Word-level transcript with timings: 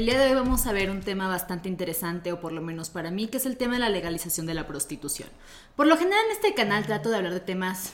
El 0.00 0.06
día 0.06 0.18
de 0.18 0.28
hoy 0.28 0.34
vamos 0.34 0.66
a 0.66 0.72
ver 0.72 0.90
un 0.90 1.02
tema 1.02 1.28
bastante 1.28 1.68
interesante, 1.68 2.32
o 2.32 2.40
por 2.40 2.52
lo 2.52 2.62
menos 2.62 2.88
para 2.88 3.10
mí, 3.10 3.26
que 3.26 3.36
es 3.36 3.44
el 3.44 3.58
tema 3.58 3.74
de 3.74 3.80
la 3.80 3.90
legalización 3.90 4.46
de 4.46 4.54
la 4.54 4.66
prostitución. 4.66 5.28
Por 5.76 5.86
lo 5.86 5.98
general 5.98 6.24
en 6.24 6.32
este 6.32 6.54
canal 6.54 6.86
trato 6.86 7.10
de 7.10 7.16
hablar 7.16 7.34
de 7.34 7.40
temas 7.40 7.92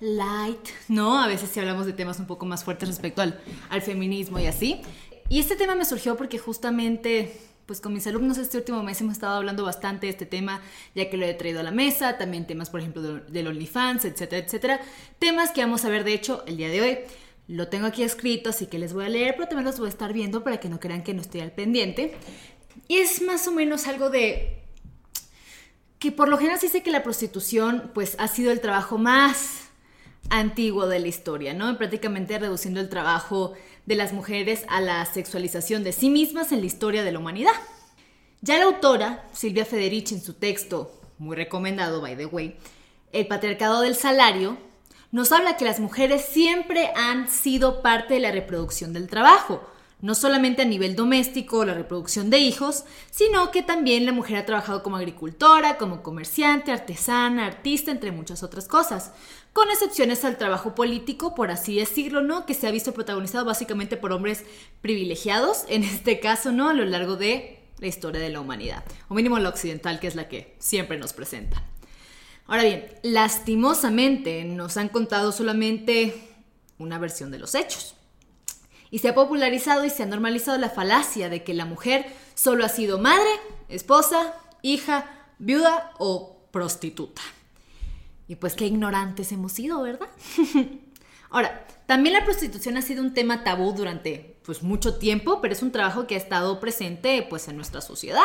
light, 0.00 0.68
¿no? 0.88 1.22
A 1.22 1.28
veces 1.28 1.50
sí 1.50 1.60
hablamos 1.60 1.86
de 1.86 1.92
temas 1.92 2.18
un 2.18 2.26
poco 2.26 2.44
más 2.44 2.64
fuertes 2.64 2.88
respecto 2.88 3.22
al, 3.22 3.40
al 3.70 3.82
feminismo 3.82 4.40
y 4.40 4.46
así. 4.46 4.82
Y 5.28 5.38
este 5.38 5.54
tema 5.54 5.76
me 5.76 5.84
surgió 5.84 6.16
porque 6.16 6.40
justamente 6.40 7.38
pues 7.66 7.80
con 7.80 7.94
mis 7.94 8.04
alumnos 8.08 8.36
este 8.36 8.58
último 8.58 8.82
mes 8.82 9.00
hemos 9.00 9.12
estado 9.12 9.36
hablando 9.36 9.62
bastante 9.62 10.06
de 10.06 10.10
este 10.10 10.26
tema, 10.26 10.60
ya 10.96 11.08
que 11.08 11.16
lo 11.16 11.24
he 11.24 11.34
traído 11.34 11.60
a 11.60 11.62
la 11.62 11.70
mesa, 11.70 12.18
también 12.18 12.48
temas, 12.48 12.68
por 12.68 12.80
ejemplo, 12.80 13.00
del 13.00 13.46
OnlyFans, 13.46 14.04
etcétera, 14.06 14.44
etcétera. 14.44 14.80
Temas 15.20 15.52
que 15.52 15.60
vamos 15.60 15.84
a 15.84 15.88
ver, 15.88 16.02
de 16.02 16.14
hecho, 16.14 16.42
el 16.48 16.56
día 16.56 16.68
de 16.68 16.82
hoy. 16.82 16.98
Lo 17.46 17.68
tengo 17.68 17.86
aquí 17.86 18.02
escrito, 18.02 18.50
así 18.50 18.66
que 18.66 18.78
les 18.78 18.92
voy 18.92 19.04
a 19.04 19.08
leer, 19.08 19.34
pero 19.36 19.48
también 19.48 19.66
los 19.66 19.78
voy 19.78 19.86
a 19.86 19.90
estar 19.90 20.12
viendo 20.12 20.42
para 20.42 20.58
que 20.58 20.68
no 20.68 20.80
crean 20.80 21.02
que 21.02 21.14
no 21.14 21.20
estoy 21.20 21.40
al 21.40 21.52
pendiente. 21.52 22.14
Y 22.88 22.98
es 22.98 23.22
más 23.22 23.46
o 23.48 23.52
menos 23.52 23.86
algo 23.86 24.10
de 24.10 24.62
que 25.98 26.12
por 26.12 26.28
lo 26.28 26.36
general 26.38 26.58
sí 26.58 26.68
sé 26.68 26.82
que 26.82 26.90
la 26.90 27.02
prostitución 27.02 27.90
pues 27.94 28.16
ha 28.18 28.28
sido 28.28 28.52
el 28.52 28.60
trabajo 28.60 28.98
más 28.98 29.68
antiguo 30.30 30.86
de 30.86 31.00
la 31.00 31.08
historia, 31.08 31.54
¿no? 31.54 31.76
Prácticamente 31.78 32.38
reduciendo 32.38 32.80
el 32.80 32.88
trabajo 32.88 33.54
de 33.86 33.94
las 33.94 34.12
mujeres 34.12 34.64
a 34.68 34.80
la 34.80 35.04
sexualización 35.06 35.84
de 35.84 35.92
sí 35.92 36.10
mismas 36.10 36.52
en 36.52 36.60
la 36.60 36.66
historia 36.66 37.04
de 37.04 37.12
la 37.12 37.18
humanidad. 37.18 37.52
Ya 38.40 38.58
la 38.58 38.64
autora, 38.64 39.26
Silvia 39.32 39.64
Federici, 39.64 40.14
en 40.14 40.22
su 40.22 40.34
texto, 40.34 41.00
muy 41.18 41.36
recomendado, 41.36 42.00
by 42.00 42.16
the 42.16 42.26
way, 42.26 42.56
El 43.12 43.26
patriarcado 43.26 43.80
del 43.80 43.94
salario, 43.94 44.58
nos 45.14 45.30
habla 45.30 45.56
que 45.56 45.64
las 45.64 45.78
mujeres 45.78 46.24
siempre 46.24 46.90
han 46.96 47.28
sido 47.28 47.82
parte 47.82 48.14
de 48.14 48.20
la 48.20 48.32
reproducción 48.32 48.92
del 48.92 49.06
trabajo, 49.06 49.62
no 50.00 50.16
solamente 50.16 50.62
a 50.62 50.64
nivel 50.64 50.96
doméstico, 50.96 51.64
la 51.64 51.72
reproducción 51.72 52.30
de 52.30 52.38
hijos, 52.38 52.82
sino 53.12 53.52
que 53.52 53.62
también 53.62 54.06
la 54.06 54.12
mujer 54.12 54.38
ha 54.38 54.44
trabajado 54.44 54.82
como 54.82 54.96
agricultora, 54.96 55.78
como 55.78 56.02
comerciante, 56.02 56.72
artesana, 56.72 57.46
artista, 57.46 57.92
entre 57.92 58.10
muchas 58.10 58.42
otras 58.42 58.66
cosas, 58.66 59.12
con 59.52 59.70
excepciones 59.70 60.24
al 60.24 60.36
trabajo 60.36 60.74
político, 60.74 61.36
por 61.36 61.52
así 61.52 61.76
decirlo, 61.76 62.20
¿no? 62.20 62.44
Que 62.44 62.54
se 62.54 62.66
ha 62.66 62.72
visto 62.72 62.92
protagonizado 62.92 63.44
básicamente 63.44 63.96
por 63.96 64.10
hombres 64.10 64.44
privilegiados, 64.82 65.64
en 65.68 65.84
este 65.84 66.18
caso, 66.18 66.50
¿no? 66.50 66.70
A 66.70 66.74
lo 66.74 66.84
largo 66.84 67.14
de 67.14 67.60
la 67.78 67.86
historia 67.86 68.20
de 68.20 68.30
la 68.30 68.40
humanidad, 68.40 68.82
o 69.08 69.14
mínimo 69.14 69.38
la 69.38 69.50
occidental, 69.50 70.00
que 70.00 70.08
es 70.08 70.16
la 70.16 70.26
que 70.26 70.56
siempre 70.58 70.98
nos 70.98 71.12
presenta. 71.12 71.62
Ahora 72.46 72.62
bien, 72.62 72.86
lastimosamente 73.02 74.44
nos 74.44 74.76
han 74.76 74.88
contado 74.88 75.32
solamente 75.32 76.28
una 76.78 76.98
versión 76.98 77.30
de 77.30 77.38
los 77.38 77.54
hechos. 77.54 77.94
Y 78.90 78.98
se 78.98 79.08
ha 79.08 79.14
popularizado 79.14 79.84
y 79.84 79.90
se 79.90 80.02
ha 80.02 80.06
normalizado 80.06 80.58
la 80.58 80.70
falacia 80.70 81.28
de 81.28 81.42
que 81.42 81.54
la 81.54 81.64
mujer 81.64 82.06
solo 82.34 82.64
ha 82.64 82.68
sido 82.68 82.98
madre, 82.98 83.28
esposa, 83.68 84.34
hija, 84.62 85.08
viuda 85.38 85.92
o 85.98 86.46
prostituta. 86.50 87.22
Y 88.28 88.36
pues 88.36 88.54
qué 88.54 88.66
ignorantes 88.66 89.32
hemos 89.32 89.52
sido, 89.52 89.82
¿verdad? 89.82 90.08
Ahora, 91.30 91.66
también 91.86 92.12
la 92.12 92.24
prostitución 92.24 92.76
ha 92.76 92.82
sido 92.82 93.02
un 93.02 93.14
tema 93.14 93.42
tabú 93.42 93.72
durante 93.72 94.38
pues 94.44 94.62
mucho 94.62 94.96
tiempo, 94.96 95.40
pero 95.40 95.54
es 95.54 95.62
un 95.62 95.72
trabajo 95.72 96.06
que 96.06 96.14
ha 96.14 96.18
estado 96.18 96.60
presente 96.60 97.26
pues 97.28 97.48
en 97.48 97.56
nuestra 97.56 97.80
sociedad. 97.80 98.22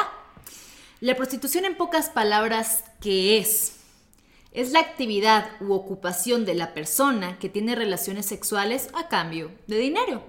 La 1.00 1.16
prostitución 1.16 1.66
en 1.66 1.76
pocas 1.76 2.10
palabras, 2.10 2.84
¿qué 3.02 3.38
es? 3.40 3.79
Es 4.52 4.72
la 4.72 4.80
actividad 4.80 5.50
u 5.62 5.74
ocupación 5.74 6.46
de 6.46 6.56
la 6.56 6.74
persona 6.74 7.38
que 7.40 7.50
tiene 7.50 7.76
relaciones 7.76 8.26
sexuales 8.26 8.90
a 8.94 9.08
cambio 9.08 9.52
de 9.68 9.78
dinero. 9.78 10.24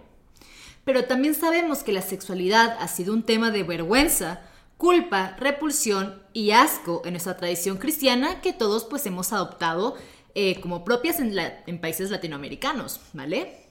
Pero 0.85 1.05
también 1.05 1.35
sabemos 1.35 1.83
que 1.83 1.93
la 1.93 2.03
sexualidad 2.03 2.77
ha 2.81 2.89
sido 2.89 3.13
un 3.13 3.23
tema 3.23 3.51
de 3.51 3.63
vergüenza, 3.63 4.43
culpa, 4.77 5.37
repulsión 5.39 6.23
y 6.33 6.53
asco 6.53 7.03
en 7.05 7.13
nuestra 7.13 7.37
tradición 7.37 7.77
cristiana 7.77 8.41
que 8.41 8.53
todos 8.53 8.85
pues 8.85 9.05
hemos 9.07 9.33
adoptado 9.33 9.97
eh, 10.35 10.61
como 10.61 10.85
propias 10.85 11.21
en, 11.21 11.35
en 11.39 11.81
países 11.81 12.11
latinoamericanos, 12.11 13.01
¿vale? 13.13 13.67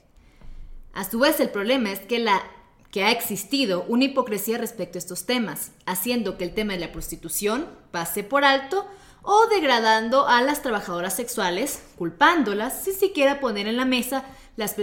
A 0.92 1.08
su 1.08 1.18
vez 1.18 1.40
el 1.40 1.50
problema 1.50 1.90
es 1.92 2.00
que 2.00 2.18
la 2.18 2.42
que 2.90 3.04
ha 3.04 3.12
existido 3.12 3.84
una 3.88 4.04
hipocresía 4.04 4.58
respecto 4.58 4.98
a 4.98 5.00
estos 5.00 5.24
temas, 5.24 5.72
haciendo 5.86 6.36
que 6.36 6.44
el 6.44 6.54
tema 6.54 6.72
de 6.72 6.80
la 6.80 6.92
prostitución 6.92 7.68
pase 7.92 8.24
por 8.24 8.44
alto 8.44 8.86
o 9.22 9.46
degradando 9.46 10.26
a 10.26 10.42
las 10.42 10.62
trabajadoras 10.62 11.14
sexuales, 11.14 11.82
culpándolas 11.96 12.82
sin 12.82 12.94
siquiera 12.94 13.40
poner 13.40 13.66
en 13.66 13.76
la 13.76 13.84
mesa 13.84 14.24
las, 14.56 14.76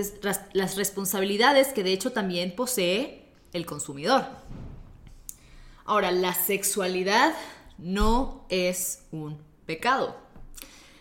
las 0.53 0.75
responsabilidades 0.75 1.69
que 1.69 1.83
de 1.83 1.93
hecho 1.93 2.11
también 2.11 2.55
posee 2.55 3.25
el 3.53 3.65
consumidor. 3.65 4.25
Ahora, 5.85 6.11
la 6.11 6.33
sexualidad 6.33 7.33
no 7.77 8.45
es 8.49 9.03
un 9.11 9.41
pecado. 9.65 10.17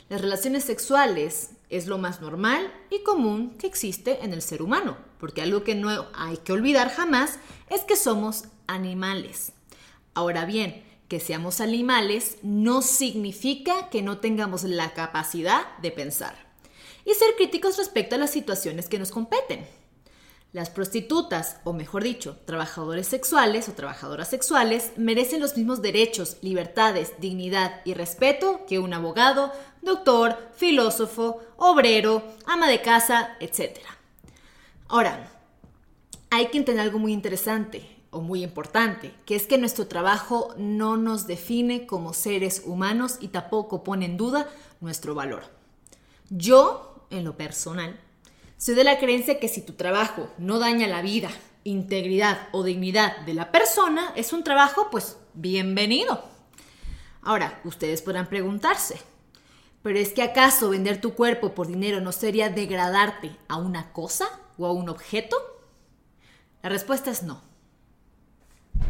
Las 0.09 0.21
relaciones 0.21 0.65
sexuales 0.65 1.51
es 1.69 1.89
lo 1.89 1.99
más 1.99 2.21
normal 2.21 2.73
y 2.91 3.03
común 3.03 3.57
que 3.59 3.67
existe 3.67 4.25
en 4.25 4.33
el 4.33 4.43
ser 4.43 4.63
humano, 4.63 4.97
porque 5.19 5.43
algo 5.43 5.65
que 5.65 5.75
no 5.75 6.07
hay 6.15 6.37
que 6.39 6.53
olvidar 6.53 6.91
jamás 6.91 7.39
es 7.71 7.81
que 7.83 7.97
somos 7.97 8.45
animales. 8.69 9.53
Ahora 10.15 10.45
bien, 10.45 10.85
que 11.09 11.21
seamos 11.21 11.61
animales 11.61 12.39
no 12.43 12.83
significa 12.83 13.89
que 13.91 14.03
no 14.03 14.19
tengamos 14.19 14.65
la 14.65 14.93
capacidad 14.93 15.77
de 15.79 15.91
pensar 15.91 16.35
y 17.05 17.15
ser 17.15 17.37
críticos 17.37 17.79
respecto 17.79 18.17
a 18.17 18.19
las 18.19 18.31
situaciones 18.31 18.89
que 18.89 18.99
nos 18.99 19.13
competen. 19.13 19.67
Las 20.53 20.71
prostitutas, 20.71 21.59
o 21.65 21.73
mejor 21.73 22.03
dicho, 22.03 22.39
trabajadores 22.47 23.07
sexuales 23.07 23.69
o 23.69 23.73
trabajadoras 23.73 24.31
sexuales, 24.31 24.93
merecen 24.97 25.41
los 25.41 25.57
mismos 25.57 25.83
derechos, 25.83 26.39
libertades, 26.41 27.13
dignidad 27.19 27.83
y 27.85 27.95
respeto 27.95 28.65
que 28.67 28.79
un 28.79 28.95
abogado, 28.95 29.53
doctor, 29.83 30.51
filósofo, 30.57 31.43
obrero, 31.57 32.23
ama 32.47 32.69
de 32.69 32.81
casa, 32.81 33.37
etc. 33.39 33.79
Ahora, 34.89 35.31
hay 36.31 36.47
que 36.47 36.59
entender 36.59 36.85
algo 36.85 36.99
muy 36.99 37.13
interesante 37.13 37.96
o 38.17 38.23
muy 38.23 38.43
importante, 38.43 39.13
que 39.27 39.37
es 39.37 39.47
que 39.47 39.59
nuestro 39.59 39.89
trabajo 39.89 40.55
no 40.57 40.97
nos 40.97 41.27
define 41.27 41.87
como 41.87 42.15
seres 42.15 42.63
humanos 42.65 43.19
y 43.21 43.29
tampoco 43.29 43.85
pone 43.85 44.07
en 44.07 44.17
duda 44.17 44.49
nuestro 44.81 45.15
valor. 45.15 45.45
Yo, 46.31 47.07
en 47.11 47.25
lo 47.25 47.37
personal, 47.37 48.01
soy 48.57 48.75
de 48.75 48.85
la 48.85 48.99
creencia 48.99 49.39
que 49.39 49.49
si 49.49 49.61
tu 49.61 49.75
trabajo 49.75 50.31
no 50.39 50.59
daña 50.59 50.87
la 50.87 51.03
vida, 51.03 51.29
integridad 51.63 52.49
o 52.53 52.63
dignidad 52.63 53.19
de 53.27 53.35
la 53.35 53.53
persona, 53.53 54.13
es 54.17 54.33
un 54.33 54.43
trabajo 54.43 54.89
pues 54.91 55.19
bienvenido. 55.35 56.25
Ahora, 57.21 57.61
ustedes 57.65 58.01
podrán 58.01 58.29
preguntarse, 58.29 58.99
¿pero 59.83 59.99
es 59.99 60.15
que 60.15 60.23
acaso 60.23 60.71
vender 60.71 61.03
tu 61.03 61.13
cuerpo 61.13 61.55
por 61.55 61.67
dinero 61.67 62.01
no 62.01 62.13
sería 62.13 62.49
degradarte 62.49 63.37
a 63.47 63.57
una 63.57 63.93
cosa 63.93 64.27
o 64.57 64.65
a 64.65 64.73
un 64.73 64.89
objeto? 64.89 65.37
La 66.63 66.71
respuesta 66.71 67.11
es 67.11 67.23
no. 67.23 67.43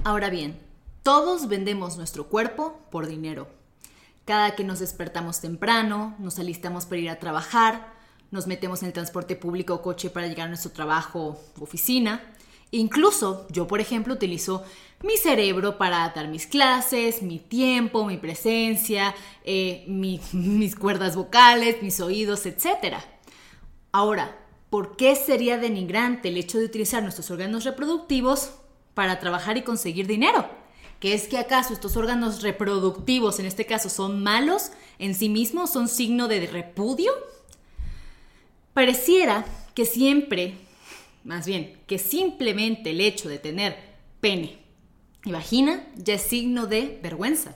Ahora 0.07 0.31
bien, 0.31 0.57
todos 1.03 1.49
vendemos 1.49 1.97
nuestro 1.97 2.29
cuerpo 2.29 2.79
por 2.93 3.09
dinero. 3.09 3.49
Cada 4.25 4.55
que 4.55 4.63
nos 4.63 4.79
despertamos 4.79 5.41
temprano, 5.41 6.15
nos 6.21 6.39
alistamos 6.39 6.87
para 6.87 7.01
ir 7.01 7.11
a 7.11 7.19
trabajar, 7.19 7.93
nos 8.31 8.47
metemos 8.47 8.83
en 8.83 8.87
el 8.87 8.93
transporte 8.93 9.35
público 9.35 9.75
o 9.75 9.83
coche 9.83 10.09
para 10.09 10.29
llegar 10.29 10.47
a 10.47 10.51
nuestro 10.51 10.71
trabajo 10.71 11.41
o 11.59 11.65
oficina. 11.65 12.23
Incluso 12.71 13.49
yo, 13.51 13.67
por 13.67 13.81
ejemplo, 13.81 14.15
utilizo 14.15 14.63
mi 15.03 15.17
cerebro 15.17 15.77
para 15.77 16.09
dar 16.11 16.29
mis 16.29 16.47
clases, 16.47 17.21
mi 17.21 17.41
tiempo, 17.41 18.07
mi 18.07 18.17
presencia, 18.17 19.13
eh, 19.43 19.85
mis 19.89 20.77
cuerdas 20.77 21.17
vocales, 21.17 21.83
mis 21.83 21.99
oídos, 21.99 22.47
etc. 22.47 22.99
Ahora, 23.91 24.39
¿por 24.71 24.97
qué 24.97 25.17
sería 25.17 25.59
denigrante 25.59 26.29
el 26.29 26.37
hecho 26.37 26.59
de 26.59 26.67
utilizar 26.67 27.03
nuestros 27.03 27.29
órganos 27.33 27.65
reproductivos 27.65 28.53
para 28.97 29.21
trabajar 29.21 29.59
y 29.59 29.63
conseguir 29.63 30.07
dinero. 30.07 30.49
¿Que 31.01 31.13
es 31.13 31.29
que 31.29 31.37
acaso 31.37 31.75
estos 31.75 31.99
órganos 31.99 32.41
reproductivos, 32.43 33.39
en 33.39 33.45
este 33.45 33.67
caso, 33.67 33.91
son 33.91 34.23
malos 34.23 34.71
en 34.99 35.15
sí 35.15 35.29
mismos? 35.29 35.71
¿Son 35.71 35.87
signo 35.87 36.29
de 36.29 36.47
repudio? 36.47 37.13
Pareciera 38.73 39.45
que 39.75 39.85
siempre, 39.85 40.55
más 41.25 41.47
bien, 41.47 41.79
que 41.87 41.99
simplemente 41.99 42.93
el 42.93 43.03
hecho 43.03 43.29
de 43.29 43.39
tener 43.39 43.77
pene 44.23 44.61
y 45.27 45.31
vagina 45.31 45.87
ya 45.97 46.15
es 46.15 46.23
signo 46.23 46.67
de 46.67 46.99
vergüenza. 47.03 47.55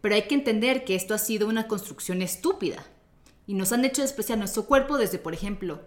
Pero 0.00 0.16
hay 0.16 0.22
que 0.22 0.34
entender 0.34 0.84
que 0.84 0.96
esto 0.96 1.14
ha 1.14 1.18
sido 1.18 1.46
una 1.46 1.68
construcción 1.68 2.22
estúpida 2.22 2.84
y 3.46 3.54
nos 3.54 3.70
han 3.70 3.84
hecho 3.84 4.02
despreciar 4.02 4.38
nuestro 4.38 4.64
cuerpo 4.64 4.98
desde, 4.98 5.20
por 5.20 5.32
ejemplo, 5.32 5.80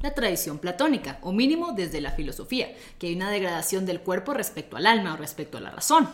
la 0.00 0.14
tradición 0.14 0.58
platónica, 0.58 1.18
o 1.22 1.32
mínimo 1.32 1.72
desde 1.72 2.00
la 2.00 2.12
filosofía, 2.12 2.72
que 2.98 3.08
hay 3.08 3.16
una 3.16 3.30
degradación 3.30 3.84
del 3.84 4.00
cuerpo 4.00 4.32
respecto 4.32 4.76
al 4.76 4.86
alma 4.86 5.14
o 5.14 5.16
respecto 5.16 5.58
a 5.58 5.60
la 5.60 5.70
razón. 5.70 6.08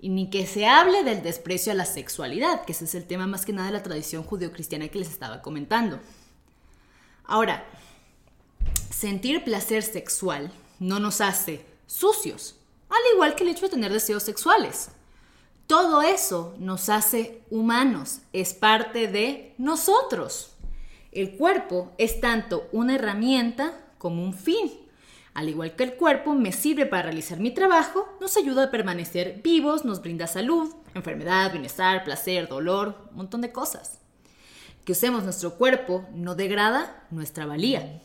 Y 0.00 0.08
ni 0.08 0.30
que 0.30 0.46
se 0.46 0.66
hable 0.66 1.04
del 1.04 1.22
desprecio 1.22 1.72
a 1.72 1.74
la 1.74 1.84
sexualidad, 1.84 2.64
que 2.64 2.72
ese 2.72 2.84
es 2.84 2.94
el 2.94 3.04
tema 3.04 3.26
más 3.26 3.44
que 3.44 3.52
nada 3.52 3.66
de 3.66 3.74
la 3.74 3.82
tradición 3.82 4.22
judeocristiana 4.22 4.88
que 4.88 4.98
les 4.98 5.10
estaba 5.10 5.42
comentando. 5.42 6.00
Ahora, 7.24 7.66
sentir 8.90 9.44
placer 9.44 9.82
sexual 9.82 10.50
no 10.78 10.98
nos 10.98 11.20
hace 11.20 11.66
sucios, 11.86 12.56
al 12.88 13.14
igual 13.14 13.34
que 13.34 13.44
el 13.44 13.50
hecho 13.50 13.66
de 13.66 13.70
tener 13.70 13.92
deseos 13.92 14.22
sexuales. 14.22 14.90
Todo 15.66 16.00
eso 16.00 16.54
nos 16.58 16.88
hace 16.88 17.42
humanos, 17.50 18.20
es 18.32 18.54
parte 18.54 19.08
de 19.08 19.54
nosotros. 19.58 20.52
El 21.12 21.36
cuerpo 21.36 21.92
es 21.98 22.20
tanto 22.20 22.68
una 22.72 22.96
herramienta 22.96 23.72
como 23.98 24.22
un 24.22 24.34
fin. 24.34 24.70
Al 25.34 25.48
igual 25.48 25.76
que 25.76 25.84
el 25.84 25.94
cuerpo 25.94 26.34
me 26.34 26.52
sirve 26.52 26.84
para 26.84 27.04
realizar 27.04 27.38
mi 27.38 27.50
trabajo, 27.52 28.08
nos 28.20 28.36
ayuda 28.36 28.64
a 28.64 28.70
permanecer 28.70 29.40
vivos, 29.42 29.84
nos 29.84 30.02
brinda 30.02 30.26
salud, 30.26 30.74
enfermedad, 30.94 31.52
bienestar, 31.52 32.04
placer, 32.04 32.48
dolor, 32.48 33.08
un 33.10 33.18
montón 33.18 33.40
de 33.40 33.52
cosas. 33.52 34.00
Que 34.84 34.92
usemos 34.92 35.22
nuestro 35.24 35.54
cuerpo 35.54 36.06
no 36.12 36.34
degrada 36.34 37.06
nuestra 37.10 37.46
valía. 37.46 38.00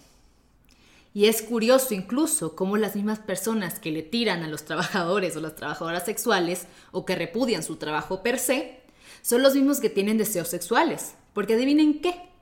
Y 1.14 1.26
es 1.26 1.42
curioso 1.42 1.94
incluso 1.94 2.56
cómo 2.56 2.78
las 2.78 2.96
mismas 2.96 3.20
personas 3.20 3.80
que 3.80 3.92
le 3.92 4.02
tiran 4.02 4.44
a 4.44 4.48
los 4.48 4.66
trabajadores 4.66 5.36
o 5.36 5.42
las 5.42 5.56
trabajadoras 5.56 6.06
sexuales 6.06 6.68
o 6.92 7.06
que 7.06 7.16
repudian 7.16 7.64
su 7.64 7.76
trabajo 7.76 8.24
per 8.24 8.40
se, 8.40 8.82
son 9.22 9.44
los 9.44 9.54
mismos 9.56 9.80
que 9.80 9.90
tienen 9.90 10.18
deseos 10.18 10.48
sexuales. 10.48 11.16
Porque 11.34 11.54
adivinen 11.54 12.02
qué, 12.02 12.33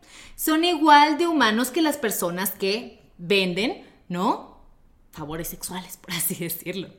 son 0.43 0.63
igual 0.63 1.19
de 1.19 1.27
humanos 1.27 1.69
que 1.69 1.83
las 1.83 1.97
personas 1.97 2.49
que 2.49 2.99
venden, 3.19 3.85
¿no? 4.09 4.57
Favores 5.11 5.47
sexuales, 5.47 5.97
por 5.97 6.13
así 6.13 6.33
decirlo. 6.33 6.89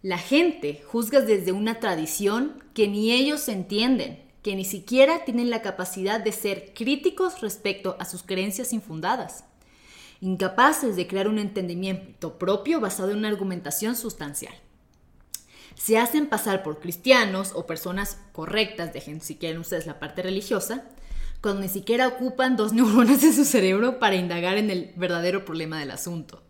La 0.00 0.16
gente 0.16 0.82
juzga 0.86 1.20
desde 1.20 1.52
una 1.52 1.78
tradición 1.78 2.64
que 2.72 2.88
ni 2.88 3.12
ellos 3.12 3.48
entienden, 3.48 4.24
que 4.42 4.56
ni 4.56 4.64
siquiera 4.64 5.26
tienen 5.26 5.50
la 5.50 5.60
capacidad 5.60 6.20
de 6.20 6.32
ser 6.32 6.72
críticos 6.72 7.42
respecto 7.42 7.96
a 7.98 8.06
sus 8.06 8.22
creencias 8.22 8.72
infundadas 8.72 9.44
incapaces 10.20 10.96
de 10.96 11.06
crear 11.06 11.28
un 11.28 11.38
entendimiento 11.38 12.38
propio 12.38 12.80
basado 12.80 13.12
en 13.12 13.18
una 13.18 13.28
argumentación 13.28 13.94
sustancial. 13.94 14.54
Se 15.76 15.96
hacen 15.96 16.26
pasar 16.26 16.64
por 16.64 16.80
cristianos 16.80 17.52
o 17.54 17.66
personas 17.66 18.18
correctas, 18.32 18.92
dejen 18.92 19.20
si 19.20 19.36
quieren 19.36 19.60
ustedes 19.60 19.86
la 19.86 20.00
parte 20.00 20.22
religiosa, 20.22 20.86
cuando 21.40 21.62
ni 21.62 21.68
siquiera 21.68 22.08
ocupan 22.08 22.56
dos 22.56 22.72
neuronas 22.74 23.20
de 23.20 23.32
su 23.32 23.44
cerebro 23.44 23.98
para 23.98 24.16
indagar 24.16 24.58
en 24.58 24.70
el 24.70 24.92
verdadero 24.96 25.44
problema 25.44 25.78
del 25.78 25.90
asunto. 25.90 26.42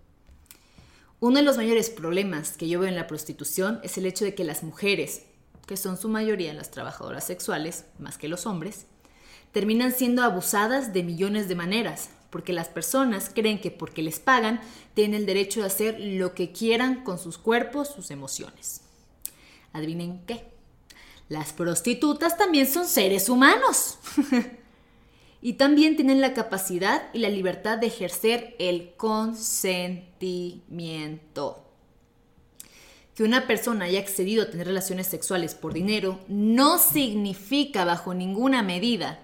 Uno 1.20 1.36
de 1.36 1.42
los 1.42 1.56
mayores 1.56 1.90
problemas 1.90 2.56
que 2.56 2.68
yo 2.68 2.78
veo 2.78 2.88
en 2.88 2.94
la 2.94 3.08
prostitución 3.08 3.80
es 3.82 3.98
el 3.98 4.06
hecho 4.06 4.24
de 4.24 4.34
que 4.34 4.44
las 4.44 4.62
mujeres, 4.62 5.22
que 5.66 5.76
son 5.76 5.96
su 5.96 6.08
mayoría 6.08 6.54
las 6.54 6.70
trabajadoras 6.70 7.24
sexuales, 7.24 7.86
más 7.98 8.18
que 8.18 8.28
los 8.28 8.46
hombres, 8.46 8.86
terminan 9.50 9.92
siendo 9.92 10.22
abusadas 10.22 10.92
de 10.92 11.02
millones 11.02 11.48
de 11.48 11.56
maneras, 11.56 12.10
porque 12.30 12.52
las 12.52 12.68
personas 12.68 13.30
creen 13.34 13.60
que 13.60 13.72
porque 13.72 14.02
les 14.02 14.20
pagan 14.20 14.60
tienen 14.94 15.22
el 15.22 15.26
derecho 15.26 15.60
de 15.60 15.66
hacer 15.66 15.98
lo 15.98 16.34
que 16.34 16.52
quieran 16.52 17.02
con 17.02 17.18
sus 17.18 17.36
cuerpos, 17.36 17.88
sus 17.88 18.12
emociones. 18.12 18.82
Adivinen 19.72 20.24
qué. 20.24 20.44
Las 21.28 21.52
prostitutas 21.52 22.38
también 22.38 22.66
son 22.66 22.86
seres 22.86 23.28
humanos. 23.28 23.98
y 25.40 25.52
también 25.54 25.96
tienen 25.96 26.20
la 26.20 26.34
capacidad 26.34 27.04
y 27.12 27.20
la 27.20 27.28
libertad 27.28 27.78
de 27.78 27.86
ejercer 27.86 28.56
el 28.58 28.94
consentimiento. 28.96 31.64
Que 33.14 33.22
una 33.22 33.46
persona 33.46 33.84
haya 33.86 34.00
accedido 34.00 34.42
a 34.44 34.50
tener 34.50 34.66
relaciones 34.66 35.06
sexuales 35.06 35.54
por 35.54 35.72
dinero 35.72 36.20
no 36.28 36.78
significa 36.78 37.84
bajo 37.84 38.14
ninguna 38.14 38.62
medida 38.62 39.20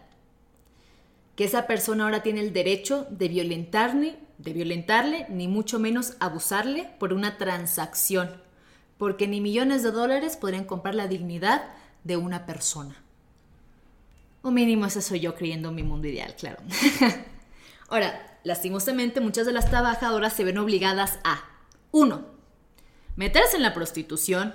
que 1.36 1.44
esa 1.44 1.66
persona 1.66 2.04
ahora 2.04 2.22
tiene 2.22 2.40
el 2.40 2.52
derecho 2.52 3.06
de 3.10 3.28
violentarle, 3.28 4.16
de 4.38 4.52
violentarle, 4.52 5.26
ni 5.28 5.48
mucho 5.48 5.78
menos 5.78 6.14
abusarle 6.20 6.90
por 6.98 7.12
una 7.12 7.38
transacción, 7.38 8.30
porque 8.98 9.26
ni 9.26 9.40
millones 9.40 9.82
de 9.82 9.90
dólares 9.90 10.36
podrían 10.36 10.64
comprar 10.64 10.94
la 10.94 11.08
dignidad 11.08 11.64
de 12.04 12.16
una 12.16 12.46
persona. 12.46 13.03
O 14.44 14.50
mínimo 14.50 14.84
eso 14.84 15.00
soy 15.00 15.20
yo 15.20 15.34
creyendo 15.34 15.70
en 15.70 15.74
mi 15.74 15.82
mundo 15.82 16.06
ideal, 16.06 16.36
claro. 16.36 16.58
ahora, 17.88 18.38
lastimosamente 18.44 19.22
muchas 19.22 19.46
de 19.46 19.52
las 19.52 19.70
trabajadoras 19.70 20.34
se 20.34 20.44
ven 20.44 20.58
obligadas 20.58 21.18
a, 21.24 21.42
uno, 21.92 22.26
meterse 23.16 23.56
en 23.56 23.62
la 23.62 23.72
prostitución 23.72 24.54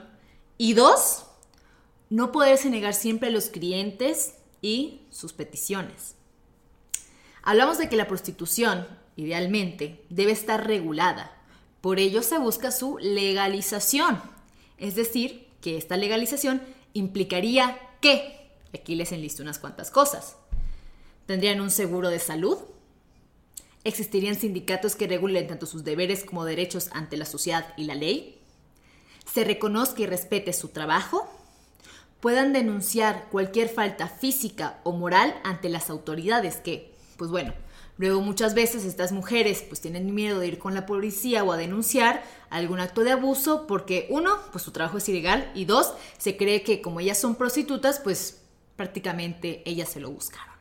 y 0.59 0.73
dos, 0.73 1.25
no 2.11 2.31
poderse 2.31 2.69
negar 2.69 2.93
siempre 2.93 3.29
a 3.29 3.31
los 3.31 3.49
clientes 3.49 4.35
y 4.61 5.07
sus 5.09 5.33
peticiones. 5.33 6.13
Hablamos 7.41 7.79
de 7.79 7.89
que 7.89 7.95
la 7.95 8.07
prostitución, 8.07 8.87
idealmente, 9.15 10.05
debe 10.09 10.33
estar 10.33 10.67
regulada. 10.67 11.35
Por 11.81 11.97
ello 11.97 12.21
se 12.21 12.37
busca 12.37 12.71
su 12.71 12.99
legalización. 12.99 14.21
Es 14.77 14.93
decir, 14.93 15.47
que 15.61 15.77
esta 15.77 15.97
legalización 15.97 16.61
implicaría 16.93 17.79
que, 18.01 18.38
aquí 18.73 18.95
les 18.95 19.11
enlisto 19.11 19.43
unas 19.43 19.59
cuantas 19.59 19.91
cosas, 19.91 20.35
tendrían 21.25 21.61
un 21.61 21.71
seguro 21.71 22.09
de 22.09 22.19
salud, 22.19 22.57
existirían 23.83 24.35
sindicatos 24.35 24.95
que 24.95 25.07
regulen 25.07 25.47
tanto 25.47 25.65
sus 25.65 25.83
deberes 25.83 26.23
como 26.23 26.45
derechos 26.45 26.89
ante 26.91 27.17
la 27.17 27.25
sociedad 27.25 27.73
y 27.77 27.85
la 27.85 27.95
ley, 27.95 28.39
se 29.31 29.43
reconozca 29.43 30.01
y 30.01 30.05
respete 30.05 30.53
su 30.53 30.69
trabajo, 30.69 31.27
puedan 32.19 32.51
denunciar 32.53 33.27
cualquier 33.31 33.69
falta 33.69 34.07
física 34.07 34.79
o 34.83 34.91
moral 34.91 35.39
ante 35.43 35.69
las 35.69 35.89
autoridades 35.89 36.57
que, 36.57 36.93
pues 37.17 37.31
bueno, 37.31 37.53
luego 37.97 38.21
muchas 38.21 38.53
veces 38.53 38.85
estas 38.85 39.11
mujeres 39.11 39.63
pues 39.67 39.81
tienen 39.81 40.13
miedo 40.13 40.39
de 40.39 40.47
ir 40.47 40.59
con 40.59 40.73
la 40.73 40.85
policía 40.85 41.43
o 41.43 41.51
a 41.51 41.57
denunciar 41.57 42.23
algún 42.49 42.79
acto 42.79 43.03
de 43.03 43.11
abuso 43.11 43.67
porque 43.67 44.07
uno, 44.09 44.37
pues 44.51 44.63
su 44.63 44.71
trabajo 44.71 44.97
es 44.97 45.07
ilegal 45.07 45.51
y 45.53 45.65
dos, 45.65 45.93
se 46.17 46.35
cree 46.35 46.63
que 46.63 46.81
como 46.81 46.99
ellas 46.99 47.19
son 47.19 47.35
prostitutas, 47.35 47.99
pues 47.99 48.41
prácticamente 48.79 49.61
ellas 49.65 49.89
se 49.89 49.99
lo 49.99 50.09
buscaron. 50.09 50.55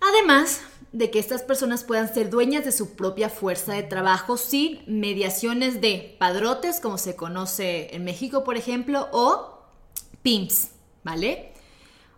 Además 0.00 0.62
de 0.92 1.10
que 1.10 1.18
estas 1.18 1.42
personas 1.42 1.84
puedan 1.84 2.12
ser 2.12 2.30
dueñas 2.30 2.64
de 2.64 2.72
su 2.72 2.96
propia 2.96 3.28
fuerza 3.28 3.74
de 3.74 3.82
trabajo 3.82 4.38
sin 4.38 4.80
mediaciones 4.86 5.82
de 5.82 6.16
padrotes, 6.18 6.80
como 6.80 6.96
se 6.96 7.16
conoce 7.16 7.94
en 7.94 8.04
México, 8.04 8.44
por 8.44 8.56
ejemplo, 8.56 9.10
o 9.12 9.60
pimps, 10.22 10.70
¿vale? 11.04 11.52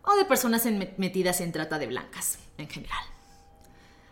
o 0.05 0.15
de 0.15 0.25
personas 0.25 0.65
metidas 0.97 1.41
en 1.41 1.51
trata 1.51 1.81
de 1.81 1.89
blancas 1.89 2.39
en 2.57 2.69
general. 2.69 3.03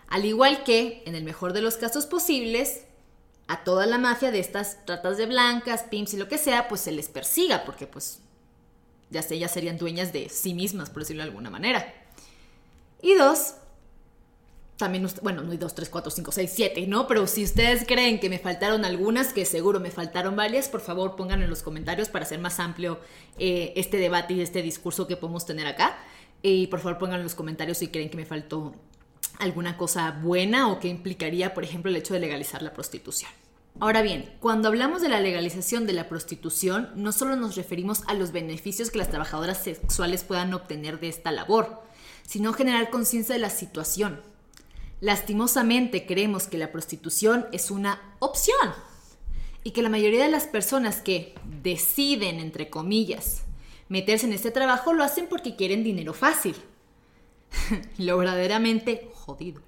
Al 0.08 0.24
igual 0.24 0.64
que, 0.64 1.04
en 1.06 1.14
el 1.14 1.22
mejor 1.22 1.52
de 1.52 1.62
los 1.62 1.76
casos 1.76 2.06
posibles, 2.06 2.82
a 3.46 3.62
toda 3.62 3.86
la 3.86 3.98
mafia 3.98 4.32
de 4.32 4.40
estas 4.40 4.84
tratas 4.84 5.16
de 5.16 5.26
blancas, 5.26 5.84
pimps 5.84 6.14
y 6.14 6.16
lo 6.16 6.26
que 6.26 6.38
sea, 6.38 6.66
pues 6.66 6.80
se 6.80 6.90
les 6.90 7.08
persiga, 7.08 7.64
porque 7.64 7.86
pues 7.86 8.18
ya 9.10 9.22
sé, 9.22 9.34
ellas 9.36 9.52
serían 9.52 9.78
dueñas 9.78 10.12
de 10.12 10.28
sí 10.28 10.54
mismas, 10.54 10.90
por 10.90 11.02
decirlo 11.02 11.22
de 11.22 11.28
alguna 11.28 11.50
manera. 11.50 11.94
Y 13.02 13.14
dos, 13.14 13.54
también, 14.76 15.08
bueno, 15.22 15.42
no 15.42 15.52
hay 15.52 15.58
dos, 15.58 15.74
tres, 15.74 15.88
cuatro, 15.88 16.10
cinco, 16.10 16.32
seis, 16.32 16.52
siete, 16.54 16.86
¿no? 16.86 17.06
Pero 17.06 17.26
si 17.26 17.44
ustedes 17.44 17.84
creen 17.86 18.20
que 18.20 18.28
me 18.28 18.38
faltaron 18.38 18.84
algunas, 18.84 19.32
que 19.32 19.44
seguro 19.44 19.80
me 19.80 19.90
faltaron 19.90 20.36
varias, 20.36 20.68
por 20.68 20.80
favor 20.80 21.16
pongan 21.16 21.42
en 21.42 21.48
los 21.48 21.62
comentarios 21.62 22.08
para 22.08 22.24
hacer 22.24 22.40
más 22.40 22.60
amplio 22.60 23.00
eh, 23.38 23.72
este 23.76 23.96
debate 23.96 24.34
y 24.34 24.42
este 24.42 24.62
discurso 24.62 25.06
que 25.06 25.16
podemos 25.16 25.46
tener 25.46 25.66
acá. 25.66 25.96
Y 26.42 26.66
por 26.66 26.80
favor 26.80 26.98
pongan 26.98 27.18
en 27.18 27.24
los 27.24 27.34
comentarios 27.34 27.78
si 27.78 27.88
creen 27.88 28.10
que 28.10 28.16
me 28.16 28.26
faltó 28.26 28.74
alguna 29.38 29.76
cosa 29.76 30.10
buena 30.10 30.68
o 30.70 30.78
que 30.78 30.88
implicaría, 30.88 31.54
por 31.54 31.64
ejemplo, 31.64 31.90
el 31.90 31.96
hecho 31.96 32.14
de 32.14 32.20
legalizar 32.20 32.62
la 32.62 32.72
prostitución. 32.72 33.30
Ahora 33.78 34.02
bien, 34.02 34.34
cuando 34.40 34.68
hablamos 34.68 35.02
de 35.02 35.08
la 35.08 35.20
legalización 35.20 35.86
de 35.86 35.92
la 35.92 36.08
prostitución, 36.08 36.90
no 36.94 37.12
solo 37.12 37.36
nos 37.36 37.56
referimos 37.56 38.02
a 38.06 38.14
los 38.14 38.32
beneficios 38.32 38.90
que 38.90 38.98
las 38.98 39.10
trabajadoras 39.10 39.62
sexuales 39.62 40.24
puedan 40.24 40.54
obtener 40.54 40.98
de 40.98 41.08
esta 41.08 41.30
labor, 41.30 41.82
sino 42.22 42.52
generar 42.52 42.90
conciencia 42.90 43.34
de 43.34 43.40
la 43.40 43.50
situación 43.50 44.20
Lastimosamente 45.00 46.06
creemos 46.06 46.46
que 46.46 46.56
la 46.56 46.72
prostitución 46.72 47.46
es 47.52 47.70
una 47.70 48.00
opción 48.18 48.72
y 49.62 49.72
que 49.72 49.82
la 49.82 49.90
mayoría 49.90 50.24
de 50.24 50.30
las 50.30 50.46
personas 50.46 51.02
que 51.02 51.34
deciden, 51.62 52.40
entre 52.40 52.70
comillas, 52.70 53.42
meterse 53.90 54.26
en 54.26 54.32
este 54.32 54.50
trabajo 54.50 54.94
lo 54.94 55.04
hacen 55.04 55.26
porque 55.28 55.54
quieren 55.54 55.84
dinero 55.84 56.14
fácil. 56.14 56.56
lo 57.98 58.16
verdaderamente 58.16 59.10
jodido. 59.12 59.60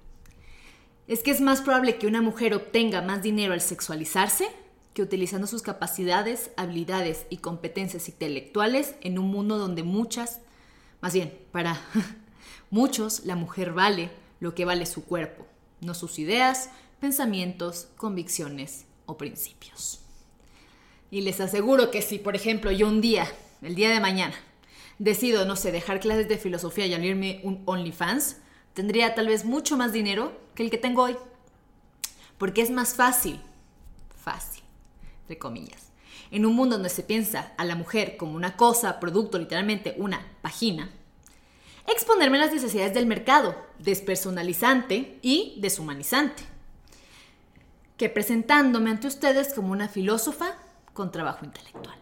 Es 1.09 1.23
que 1.23 1.31
es 1.31 1.41
más 1.41 1.61
probable 1.61 1.97
que 1.97 2.05
una 2.05 2.21
mujer 2.21 2.53
obtenga 2.53 3.01
más 3.01 3.23
dinero 3.23 3.53
al 3.53 3.61
sexualizarse 3.61 4.47
que 4.93 5.01
utilizando 5.01 5.47
sus 5.47 5.63
capacidades, 5.63 6.51
habilidades 6.55 7.25
y 7.31 7.37
competencias 7.37 8.07
intelectuales 8.09 8.93
en 9.01 9.17
un 9.17 9.25
mundo 9.25 9.57
donde 9.57 9.81
muchas, 9.81 10.39
más 11.01 11.15
bien, 11.15 11.35
para 11.51 11.81
muchos, 12.69 13.25
la 13.25 13.35
mujer 13.35 13.73
vale 13.73 14.11
lo 14.39 14.53
que 14.53 14.65
vale 14.65 14.85
su 14.85 15.03
cuerpo, 15.03 15.47
no 15.81 15.95
sus 15.95 16.19
ideas, 16.19 16.69
pensamientos, 16.99 17.87
convicciones 17.97 18.85
o 19.07 19.17
principios. 19.17 20.01
Y 21.09 21.21
les 21.21 21.41
aseguro 21.41 21.89
que 21.89 22.03
si, 22.03 22.19
por 22.19 22.35
ejemplo, 22.35 22.71
yo 22.71 22.87
un 22.87 23.01
día, 23.01 23.27
el 23.63 23.73
día 23.73 23.89
de 23.89 23.99
mañana, 23.99 24.35
decido, 24.99 25.45
no 25.45 25.55
sé, 25.55 25.71
dejar 25.71 26.01
clases 26.01 26.29
de 26.29 26.37
filosofía 26.37 26.85
y 26.85 26.93
abrirme 26.93 27.41
un 27.43 27.63
OnlyFans, 27.65 28.37
tendría 28.79 29.13
tal 29.13 29.27
vez 29.27 29.43
mucho 29.43 29.75
más 29.75 29.91
dinero 29.91 30.31
que 30.55 30.63
el 30.63 30.69
que 30.69 30.77
tengo 30.77 31.03
hoy. 31.03 31.17
Porque 32.37 32.61
es 32.61 32.71
más 32.71 32.93
fácil, 32.93 33.41
fácil, 34.23 34.63
entre 35.23 35.37
comillas. 35.37 35.89
En 36.31 36.45
un 36.45 36.55
mundo 36.55 36.77
donde 36.77 36.87
se 36.87 37.03
piensa 37.03 37.51
a 37.57 37.65
la 37.65 37.75
mujer 37.75 38.15
como 38.15 38.37
una 38.37 38.55
cosa, 38.55 39.01
producto, 39.01 39.37
literalmente 39.37 39.95
una 39.97 40.25
página, 40.41 40.89
exponerme 41.87 42.37
a 42.37 42.45
las 42.45 42.53
necesidades 42.53 42.93
del 42.93 43.05
mercado, 43.05 43.53
despersonalizante 43.79 45.19
y 45.21 45.57
deshumanizante, 45.59 46.43
que 47.97 48.07
presentándome 48.07 48.91
ante 48.91 49.07
ustedes 49.07 49.53
como 49.53 49.73
una 49.73 49.89
filósofa 49.89 50.55
con 50.93 51.11
trabajo 51.11 51.43
intelectual. 51.43 51.97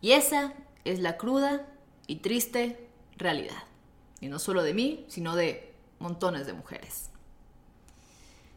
Y 0.00 0.10
esa 0.12 0.52
es 0.84 0.98
la 0.98 1.16
cruda 1.16 1.64
y 2.08 2.16
triste 2.16 2.88
realidad. 3.16 3.67
Y 4.20 4.28
no 4.28 4.38
solo 4.38 4.62
de 4.62 4.74
mí, 4.74 5.04
sino 5.08 5.36
de 5.36 5.72
montones 5.98 6.46
de 6.46 6.52
mujeres. 6.52 7.10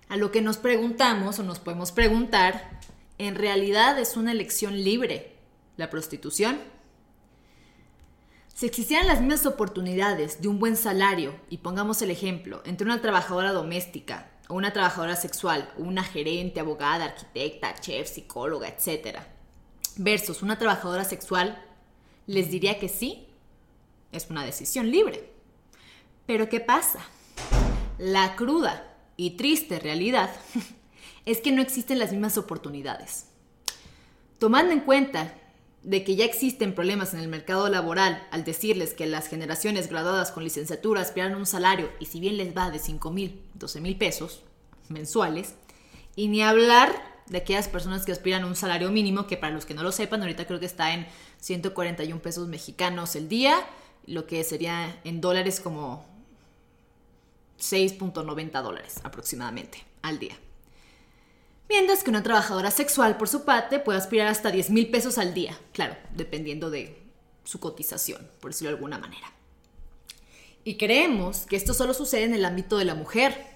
A 0.09 0.17
lo 0.17 0.31
que 0.31 0.41
nos 0.41 0.57
preguntamos 0.57 1.39
o 1.39 1.43
nos 1.43 1.59
podemos 1.59 1.91
preguntar, 1.91 2.79
¿en 3.17 3.35
realidad 3.35 3.97
es 3.99 4.17
una 4.17 4.31
elección 4.31 4.83
libre 4.83 5.35
la 5.77 5.89
prostitución? 5.89 6.59
Si 8.53 8.65
existieran 8.65 9.07
las 9.07 9.21
mismas 9.21 9.45
oportunidades 9.45 10.41
de 10.41 10.47
un 10.47 10.59
buen 10.59 10.75
salario, 10.75 11.33
y 11.49 11.59
pongamos 11.59 12.01
el 12.01 12.11
ejemplo, 12.11 12.61
entre 12.65 12.85
una 12.85 13.01
trabajadora 13.01 13.53
doméstica 13.53 14.29
o 14.49 14.55
una 14.55 14.73
trabajadora 14.73 15.15
sexual, 15.15 15.71
una 15.77 16.03
gerente, 16.03 16.59
abogada, 16.59 17.05
arquitecta, 17.05 17.73
chef, 17.79 18.07
psicóloga, 18.07 18.67
etc., 18.67 19.19
versus 19.95 20.41
una 20.41 20.57
trabajadora 20.57 21.05
sexual, 21.05 21.63
les 22.27 22.51
diría 22.51 22.79
que 22.79 22.89
sí, 22.89 23.29
es 24.11 24.29
una 24.29 24.45
decisión 24.45 24.91
libre. 24.91 25.31
Pero 26.31 26.47
¿qué 26.47 26.61
pasa? 26.61 27.01
La 27.97 28.37
cruda 28.37 28.87
y 29.17 29.31
triste 29.31 29.79
realidad 29.79 30.29
es 31.25 31.39
que 31.39 31.51
no 31.51 31.61
existen 31.61 31.99
las 31.99 32.13
mismas 32.13 32.37
oportunidades. 32.37 33.25
Tomando 34.39 34.71
en 34.71 34.79
cuenta 34.79 35.33
de 35.83 36.05
que 36.05 36.15
ya 36.15 36.23
existen 36.23 36.73
problemas 36.73 37.13
en 37.13 37.19
el 37.19 37.27
mercado 37.27 37.67
laboral 37.67 38.25
al 38.31 38.45
decirles 38.45 38.93
que 38.93 39.07
las 39.07 39.27
generaciones 39.27 39.89
graduadas 39.89 40.31
con 40.31 40.45
licenciatura 40.45 41.01
aspiran 41.01 41.33
a 41.33 41.37
un 41.37 41.45
salario 41.45 41.89
y 41.99 42.05
si 42.05 42.21
bien 42.21 42.37
les 42.37 42.55
va 42.55 42.71
de 42.71 42.79
5 42.79 43.11
mil, 43.11 43.41
12 43.55 43.81
mil 43.81 43.97
pesos 43.97 44.41
mensuales, 44.87 45.55
y 46.15 46.29
ni 46.29 46.43
hablar 46.43 46.95
de 47.27 47.39
aquellas 47.39 47.67
personas 47.67 48.05
que 48.05 48.13
aspiran 48.13 48.43
a 48.43 48.47
un 48.47 48.55
salario 48.55 48.89
mínimo, 48.89 49.27
que 49.27 49.35
para 49.35 49.53
los 49.53 49.65
que 49.65 49.73
no 49.73 49.83
lo 49.83 49.91
sepan, 49.91 50.21
ahorita 50.21 50.47
creo 50.47 50.61
que 50.61 50.65
está 50.65 50.93
en 50.93 51.07
141 51.41 52.21
pesos 52.21 52.47
mexicanos 52.47 53.17
el 53.17 53.27
día, 53.27 53.67
lo 54.05 54.27
que 54.27 54.45
sería 54.45 54.97
en 55.03 55.19
dólares 55.19 55.59
como 55.59 56.09
6.90 57.61 58.61
dólares 58.61 58.99
aproximadamente 59.03 59.85
al 60.01 60.19
día. 60.19 60.35
Mientras 61.69 62.03
que 62.03 62.09
una 62.09 62.23
trabajadora 62.23 62.69
sexual, 62.69 63.15
por 63.17 63.29
su 63.29 63.45
parte, 63.45 63.79
puede 63.79 63.97
aspirar 63.97 64.27
hasta 64.27 64.51
10 64.51 64.71
mil 64.71 64.91
pesos 64.91 65.17
al 65.17 65.33
día, 65.33 65.57
claro, 65.71 65.95
dependiendo 66.13 66.69
de 66.69 67.01
su 67.45 67.59
cotización, 67.59 68.27
por 68.41 68.51
decirlo 68.51 68.71
de 68.71 68.75
alguna 68.75 68.97
manera. 68.97 69.31
Y 70.63 70.75
creemos 70.75 71.45
que 71.45 71.55
esto 71.55 71.73
solo 71.73 71.93
sucede 71.93 72.23
en 72.23 72.33
el 72.33 72.45
ámbito 72.45 72.77
de 72.77 72.85
la 72.85 72.95
mujer, 72.95 73.47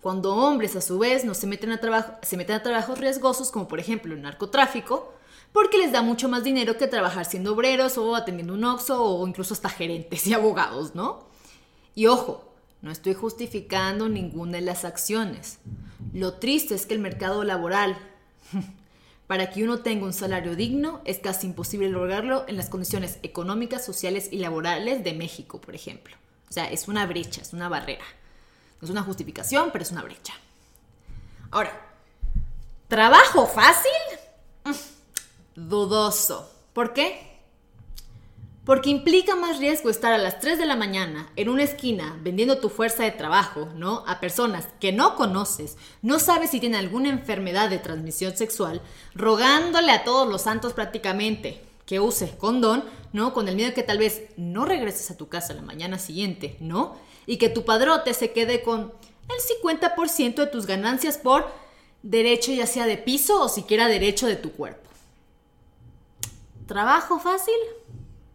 cuando 0.00 0.34
hombres 0.34 0.76
a 0.76 0.80
su 0.80 0.98
vez 0.98 1.24
no 1.24 1.32
se 1.32 1.46
meten 1.46 1.70
a, 1.70 2.18
se 2.22 2.36
meten 2.36 2.56
a 2.56 2.62
trabajos 2.62 2.98
riesgosos 2.98 3.50
como 3.50 3.68
por 3.68 3.80
ejemplo 3.80 4.14
el 4.14 4.20
narcotráfico, 4.20 5.14
porque 5.52 5.78
les 5.78 5.92
da 5.92 6.02
mucho 6.02 6.28
más 6.28 6.42
dinero 6.42 6.76
que 6.76 6.88
trabajar 6.88 7.24
siendo 7.24 7.54
obreros 7.54 7.96
o 7.96 8.16
atendiendo 8.16 8.54
un 8.54 8.64
oxo 8.64 9.00
o 9.02 9.26
incluso 9.26 9.54
hasta 9.54 9.68
gerentes 9.68 10.26
y 10.26 10.34
abogados, 10.34 10.94
¿no? 10.94 11.28
Y 11.94 12.06
ojo, 12.06 12.53
no 12.84 12.90
estoy 12.90 13.14
justificando 13.14 14.10
ninguna 14.10 14.58
de 14.58 14.60
las 14.60 14.84
acciones. 14.84 15.58
Lo 16.12 16.34
triste 16.34 16.74
es 16.74 16.84
que 16.84 16.92
el 16.92 17.00
mercado 17.00 17.42
laboral, 17.42 17.96
para 19.26 19.50
que 19.50 19.64
uno 19.64 19.80
tenga 19.80 20.04
un 20.04 20.12
salario 20.12 20.54
digno, 20.54 21.00
es 21.06 21.18
casi 21.18 21.46
imposible 21.46 21.88
lograrlo 21.88 22.44
en 22.46 22.58
las 22.58 22.68
condiciones 22.68 23.18
económicas, 23.22 23.86
sociales 23.86 24.28
y 24.30 24.36
laborales 24.36 25.02
de 25.02 25.14
México, 25.14 25.62
por 25.62 25.74
ejemplo. 25.74 26.14
O 26.50 26.52
sea, 26.52 26.70
es 26.70 26.86
una 26.86 27.06
brecha, 27.06 27.40
es 27.40 27.54
una 27.54 27.70
barrera. 27.70 28.04
No 28.82 28.84
es 28.84 28.90
una 28.90 29.02
justificación, 29.02 29.70
pero 29.72 29.82
es 29.82 29.90
una 29.90 30.02
brecha. 30.02 30.34
Ahora, 31.52 31.72
¿trabajo 32.88 33.46
fácil? 33.46 33.92
Mm, 34.64 35.68
dudoso. 35.70 36.52
¿Por 36.74 36.92
qué? 36.92 37.33
Porque 38.64 38.88
implica 38.88 39.36
más 39.36 39.58
riesgo 39.58 39.90
estar 39.90 40.12
a 40.12 40.18
las 40.18 40.40
3 40.40 40.58
de 40.58 40.64
la 40.64 40.76
mañana 40.76 41.28
en 41.36 41.50
una 41.50 41.64
esquina 41.64 42.18
vendiendo 42.22 42.58
tu 42.58 42.70
fuerza 42.70 43.02
de 43.02 43.10
trabajo, 43.10 43.68
¿no? 43.76 44.04
A 44.06 44.20
personas 44.20 44.68
que 44.80 44.90
no 44.90 45.16
conoces, 45.16 45.76
no 46.00 46.18
sabes 46.18 46.50
si 46.50 46.60
tienen 46.60 46.78
alguna 46.78 47.10
enfermedad 47.10 47.68
de 47.68 47.78
transmisión 47.78 48.36
sexual, 48.36 48.80
rogándole 49.14 49.92
a 49.92 50.04
todos 50.04 50.26
los 50.26 50.42
santos 50.42 50.72
prácticamente 50.72 51.62
que 51.84 52.00
use 52.00 52.36
condón, 52.38 52.84
¿no? 53.12 53.34
Con 53.34 53.48
el 53.48 53.56
miedo 53.56 53.68
de 53.68 53.74
que 53.74 53.82
tal 53.82 53.98
vez 53.98 54.22
no 54.38 54.64
regreses 54.64 55.10
a 55.10 55.16
tu 55.18 55.28
casa 55.28 55.52
la 55.52 55.62
mañana 55.62 55.98
siguiente, 55.98 56.56
¿no? 56.60 56.96
Y 57.26 57.36
que 57.36 57.50
tu 57.50 57.66
padrote 57.66 58.14
se 58.14 58.32
quede 58.32 58.62
con 58.62 58.94
el 59.28 59.80
50% 59.80 60.34
de 60.36 60.46
tus 60.46 60.66
ganancias 60.66 61.18
por 61.18 61.46
derecho 62.02 62.52
ya 62.52 62.66
sea 62.66 62.86
de 62.86 62.96
piso 62.96 63.42
o 63.42 63.48
siquiera 63.48 63.88
derecho 63.88 64.26
de 64.26 64.36
tu 64.36 64.52
cuerpo. 64.52 64.88
¿Trabajo 66.66 67.18
fácil? 67.18 67.54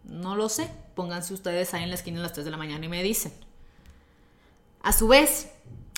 No 0.10 0.36
lo 0.36 0.50
sé. 0.50 0.70
Pónganse 0.96 1.34
ustedes 1.34 1.74
ahí 1.74 1.84
en 1.84 1.90
la 1.90 1.96
esquina 1.96 2.20
a 2.20 2.24
las 2.24 2.34
3 2.34 2.46
de 2.46 2.52
la 2.52 2.58
mañana 2.58 2.86
y 2.86 2.90
me 2.90 3.04
dicen. 3.04 3.32
A 4.82 4.92
su 4.94 5.08
vez, 5.08 5.50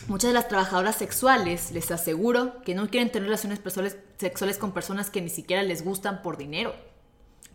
muchas 0.08 0.30
de 0.30 0.34
las 0.34 0.48
trabajadoras 0.48 0.96
sexuales 0.96 1.72
les 1.72 1.92
aseguro 1.92 2.62
que 2.64 2.76
no 2.76 2.90
quieren 2.90 3.12
tener 3.12 3.28
relaciones 3.28 3.60
sexuales 4.18 4.58
con 4.58 4.74
personas 4.74 5.10
que 5.10 5.22
ni 5.22 5.30
siquiera 5.30 5.64
les 5.64 5.84
gustan 5.84 6.22
por 6.22 6.38
dinero. 6.38 6.76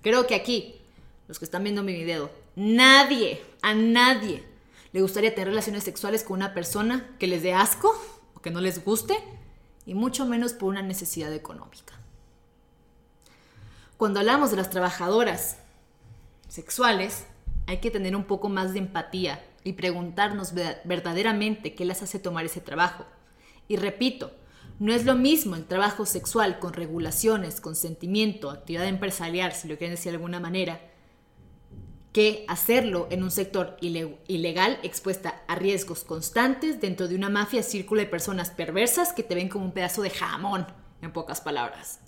Creo 0.03 0.27
que 0.27 0.35
aquí, 0.35 0.81
los 1.29 1.39
que 1.39 1.45
están 1.45 1.65
viendo 1.65 1.83
mi 1.83 1.93
video, 1.93 2.31
nadie, 2.55 3.45
a 3.63 3.75
nadie, 3.75 4.45
le 4.93 5.03
gustaría 5.03 5.35
tener 5.35 5.49
relaciones 5.49 5.85
sexuales 5.85 6.23
con 6.23 6.37
una 6.37 6.55
persona 6.55 7.15
que 7.19 7.27
les 7.27 7.43
dé 7.43 7.53
asco 7.53 7.93
o 8.35 8.41
que 8.41 8.51
no 8.51 8.61
les 8.61 8.85
guste, 8.85 9.17
y 9.85 9.95
mucho 9.95 10.27
menos 10.27 10.53
por 10.53 10.69
una 10.69 10.83
necesidad 10.83 11.33
económica. 11.33 11.95
Cuando 13.97 14.21
hablamos 14.21 14.51
de 14.51 14.57
las 14.57 14.71
trabajadoras 14.71 15.59
sexuales, 16.49 17.27
hay 17.67 17.79
que 17.79 17.91
tener 17.91 18.15
un 18.15 18.25
poco 18.25 18.49
más 18.49 18.73
de 18.73 18.79
empatía 18.79 19.45
y 19.65 19.73
preguntarnos 19.73 20.55
verdaderamente 20.55 21.75
qué 21.75 21.85
las 21.85 22.03
hace 22.03 22.19
tomar 22.19 22.45
ese 22.45 22.61
trabajo. 22.61 23.05
Y 23.69 23.77
repito, 23.77 24.33
no 24.79 24.93
es 24.93 25.05
lo 25.05 25.17
mismo 25.17 25.57
el 25.57 25.65
trabajo 25.65 26.07
sexual 26.07 26.59
con 26.59 26.73
regulaciones, 26.73 27.61
consentimiento, 27.61 28.51
actividad 28.51 28.87
empresarial, 28.87 29.53
si 29.53 29.69
lo 29.69 29.77
quieren 29.77 29.97
decir 29.97 30.13
de 30.13 30.17
alguna 30.17 30.39
manera, 30.39 30.81
que 32.13 32.45
hacerlo 32.49 33.09
en 33.11 33.23
un 33.23 33.31
sector 33.31 33.77
ilegal 33.81 34.79
expuesta 34.83 35.43
a 35.49 35.55
riesgos 35.55 36.05
constantes 36.05 36.81
dentro 36.81 37.09
de 37.09 37.17
una 37.17 37.29
mafia 37.29 37.63
círculo 37.63 38.01
de 38.01 38.07
personas 38.07 38.51
perversas 38.51 39.13
que 39.13 39.23
te 39.23 39.35
ven 39.35 39.49
como 39.49 39.65
un 39.65 39.73
pedazo 39.73 40.03
de 40.03 40.11
jamón, 40.11 40.67
en 41.03 41.13
pocas 41.13 41.41
palabras. 41.41 42.01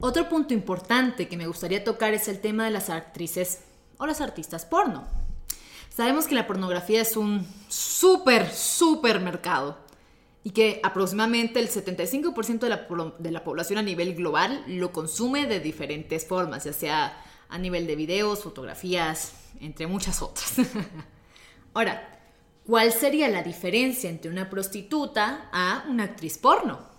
Otro 0.00 0.28
punto 0.28 0.54
importante 0.54 1.26
que 1.26 1.36
me 1.36 1.48
gustaría 1.48 1.82
tocar 1.82 2.14
es 2.14 2.28
el 2.28 2.40
tema 2.40 2.64
de 2.64 2.70
las 2.70 2.88
actrices 2.88 3.62
o 3.96 4.06
las 4.06 4.20
artistas 4.20 4.64
porno. 4.64 5.04
Sabemos 5.88 6.28
que 6.28 6.36
la 6.36 6.46
pornografía 6.46 7.00
es 7.00 7.16
un 7.16 7.44
súper, 7.68 8.48
súper 8.52 9.18
mercado 9.18 9.76
y 10.44 10.50
que 10.50 10.80
aproximadamente 10.84 11.58
el 11.58 11.68
75% 11.68 12.60
de 12.60 12.68
la, 12.68 12.86
de 13.18 13.30
la 13.32 13.42
población 13.42 13.80
a 13.80 13.82
nivel 13.82 14.14
global 14.14 14.62
lo 14.68 14.92
consume 14.92 15.46
de 15.46 15.58
diferentes 15.58 16.24
formas, 16.24 16.62
ya 16.62 16.72
sea 16.72 17.20
a 17.48 17.58
nivel 17.58 17.88
de 17.88 17.96
videos, 17.96 18.44
fotografías, 18.44 19.32
entre 19.58 19.88
muchas 19.88 20.22
otras. 20.22 20.54
Ahora, 21.74 22.20
¿cuál 22.64 22.92
sería 22.92 23.28
la 23.28 23.42
diferencia 23.42 24.08
entre 24.08 24.30
una 24.30 24.48
prostituta 24.48 25.48
a 25.52 25.84
una 25.88 26.04
actriz 26.04 26.38
porno? 26.38 26.97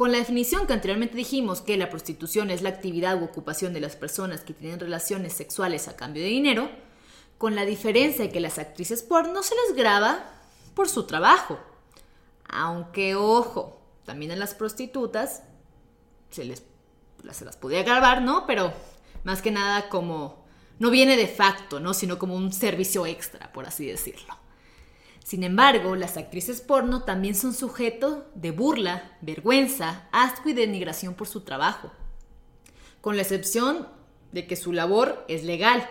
Con 0.00 0.12
la 0.12 0.16
definición 0.16 0.66
que 0.66 0.72
anteriormente 0.72 1.14
dijimos 1.14 1.60
que 1.60 1.76
la 1.76 1.90
prostitución 1.90 2.50
es 2.50 2.62
la 2.62 2.70
actividad 2.70 3.20
u 3.20 3.24
ocupación 3.26 3.74
de 3.74 3.82
las 3.82 3.96
personas 3.96 4.40
que 4.40 4.54
tienen 4.54 4.80
relaciones 4.80 5.34
sexuales 5.34 5.88
a 5.88 5.96
cambio 5.96 6.22
de 6.22 6.30
dinero, 6.30 6.70
con 7.36 7.54
la 7.54 7.66
diferencia 7.66 8.24
de 8.24 8.32
que 8.32 8.40
las 8.40 8.58
actrices 8.58 9.02
porno 9.02 9.42
se 9.42 9.54
les 9.54 9.76
graba 9.76 10.24
por 10.72 10.88
su 10.88 11.04
trabajo. 11.04 11.58
Aunque, 12.48 13.14
ojo, 13.14 13.78
también 14.06 14.32
a 14.32 14.36
las 14.36 14.54
prostitutas 14.54 15.42
se 16.30 16.46
les 16.46 16.62
se 17.32 17.44
las 17.44 17.58
podía 17.58 17.82
grabar, 17.82 18.22
¿no? 18.22 18.46
Pero 18.46 18.72
más 19.24 19.42
que 19.42 19.50
nada 19.50 19.90
como 19.90 20.46
no 20.78 20.88
viene 20.88 21.18
de 21.18 21.28
facto, 21.28 21.78
¿no? 21.78 21.92
Sino 21.92 22.18
como 22.18 22.36
un 22.36 22.54
servicio 22.54 23.04
extra, 23.04 23.52
por 23.52 23.66
así 23.66 23.84
decirlo. 23.84 24.39
Sin 25.24 25.44
embargo, 25.44 25.96
las 25.96 26.16
actrices 26.16 26.60
porno 26.60 27.04
también 27.04 27.34
son 27.34 27.54
sujeto 27.54 28.26
de 28.34 28.50
burla, 28.50 29.16
vergüenza, 29.20 30.08
asco 30.12 30.48
y 30.48 30.54
denigración 30.54 31.14
por 31.14 31.28
su 31.28 31.42
trabajo, 31.42 31.92
con 33.00 33.16
la 33.16 33.22
excepción 33.22 33.88
de 34.32 34.46
que 34.46 34.56
su 34.56 34.72
labor 34.72 35.24
es 35.28 35.44
legal, 35.44 35.86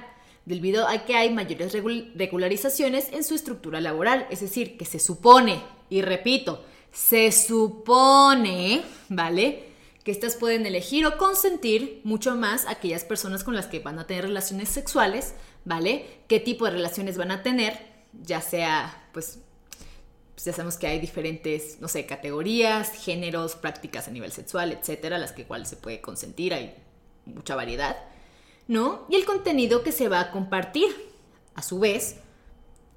debido 0.46 0.88
a 0.88 1.06
que 1.06 1.16
hay 1.16 1.32
mayores 1.32 1.74
regularizaciones 1.74 3.10
en 3.12 3.24
su 3.24 3.36
estructura 3.36 3.80
laboral, 3.82 4.28
es 4.30 4.42
decir, 4.42 4.78
que 4.78 4.86
se 4.86 5.00
supone, 5.00 5.62
y 5.90 6.02
repito, 6.02 6.64
se 6.92 7.32
supone, 7.32 8.82
¿vale? 9.10 9.70
Que 10.04 10.12
estas 10.12 10.36
pueden 10.36 10.66
elegir 10.66 11.06
o 11.06 11.18
consentir 11.18 12.02
mucho 12.04 12.36
más 12.36 12.66
aquellas 12.68 13.04
personas 13.04 13.44
con 13.44 13.56
las 13.56 13.68
que 13.68 13.80
van 13.80 14.00
a 14.00 14.08
tener 14.08 14.26
relaciones 14.26 14.70
sexuales, 14.70 15.36
¿vale? 15.66 16.24
¿Qué 16.28 16.40
tipo 16.40 16.66
de 16.66 16.72
relaciones 16.72 17.18
van 17.18 17.32
a 17.32 17.44
tener? 17.44 17.89
Ya 18.14 18.42
sea, 18.42 19.10
pues, 19.14 19.40
pues 20.34 20.46
ya 20.46 20.54
sabemos 20.54 20.78
que 20.78 20.88
hay 20.88 21.00
diferentes, 21.00 21.80
no 21.80 21.88
sé, 21.88 22.06
categorías, 22.06 22.92
géneros, 22.92 23.56
prácticas 23.56 24.08
a 24.08 24.12
nivel 24.12 24.32
sexual, 24.32 24.72
etcétera, 24.72 25.18
las 25.18 25.32
que 25.32 25.42
igual 25.42 25.66
se 25.66 25.76
puede 25.76 26.02
consentir, 26.02 26.54
hay 26.54 26.76
mucha 27.26 27.56
variedad, 27.56 27.98
¿no? 28.68 29.06
Y 29.10 29.16
el 29.16 29.26
contenido 29.26 29.84
que 29.84 29.92
se 29.92 30.10
va 30.10 30.20
a 30.20 30.32
compartir. 30.32 31.10
A 31.56 31.62
su 31.62 31.78
vez, 31.80 32.16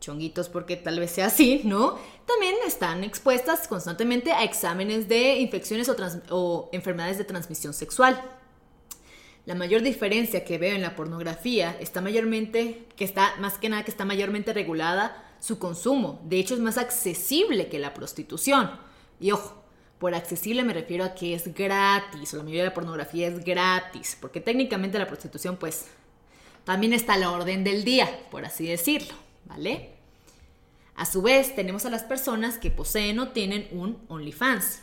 chonguitos 0.02 0.48
porque 0.48 0.76
tal 0.76 1.00
vez 1.00 1.12
sea 1.12 1.26
así, 1.26 1.62
¿no? 1.64 1.98
También 2.26 2.54
están 2.66 3.02
expuestas 3.04 3.66
constantemente 3.66 4.32
a 4.32 4.44
exámenes 4.44 5.08
de 5.08 5.36
infecciones 5.36 5.90
o, 6.28 6.68
enfermedades 6.72 7.18
de 7.18 7.24
transmisión 7.24 7.72
sexual. 7.72 8.22
La 9.44 9.54
mayor 9.54 9.82
diferencia 9.82 10.44
que 10.44 10.58
veo 10.58 10.74
en 10.74 10.82
la 10.82 10.94
pornografía 10.94 11.76
está 11.80 12.00
mayormente, 12.00 12.86
que 12.96 13.04
está 13.04 13.34
más 13.40 13.58
que 13.58 13.68
nada 13.68 13.84
que 13.84 13.90
está 13.90 14.04
mayormente 14.04 14.52
regulada 14.52 15.34
su 15.40 15.58
consumo. 15.58 16.20
De 16.24 16.38
hecho, 16.38 16.54
es 16.54 16.60
más 16.60 16.78
accesible 16.78 17.68
que 17.68 17.80
la 17.80 17.92
prostitución. 17.92 18.70
Y 19.18 19.32
ojo, 19.32 19.62
por 19.98 20.14
accesible 20.14 20.62
me 20.62 20.72
refiero 20.72 21.04
a 21.04 21.14
que 21.14 21.34
es 21.34 21.52
gratis, 21.54 22.32
o 22.32 22.36
la 22.36 22.44
mayoría 22.44 22.62
de 22.62 22.68
la 22.68 22.74
pornografía 22.74 23.26
es 23.26 23.44
gratis, 23.44 24.16
porque 24.20 24.40
técnicamente 24.40 24.98
la 24.98 25.08
prostitución, 25.08 25.56
pues, 25.56 25.86
también 26.64 26.92
está 26.92 27.14
a 27.14 27.18
la 27.18 27.32
orden 27.32 27.64
del 27.64 27.84
día, 27.84 28.08
por 28.30 28.44
así 28.44 28.66
decirlo, 28.66 29.14
¿vale? 29.44 29.90
A 30.94 31.04
su 31.04 31.22
vez, 31.22 31.54
tenemos 31.56 31.84
a 31.84 31.90
las 31.90 32.04
personas 32.04 32.58
que 32.58 32.70
poseen 32.70 33.18
o 33.18 33.28
tienen 33.28 33.66
un 33.72 33.98
OnlyFans, 34.08 34.80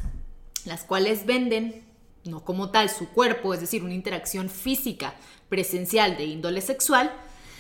las 0.66 0.84
cuales 0.84 1.25
venden, 1.25 1.84
no 2.26 2.44
como 2.44 2.72
tal 2.72 2.90
su 2.90 3.10
cuerpo, 3.10 3.54
es 3.54 3.62
decir, 3.62 3.84
una 3.84 3.94
interacción 3.94 4.50
física 4.50 5.16
presencial 5.50 6.18
de 6.18 6.26
índole 6.26 6.62
sexual, 6.62 7.12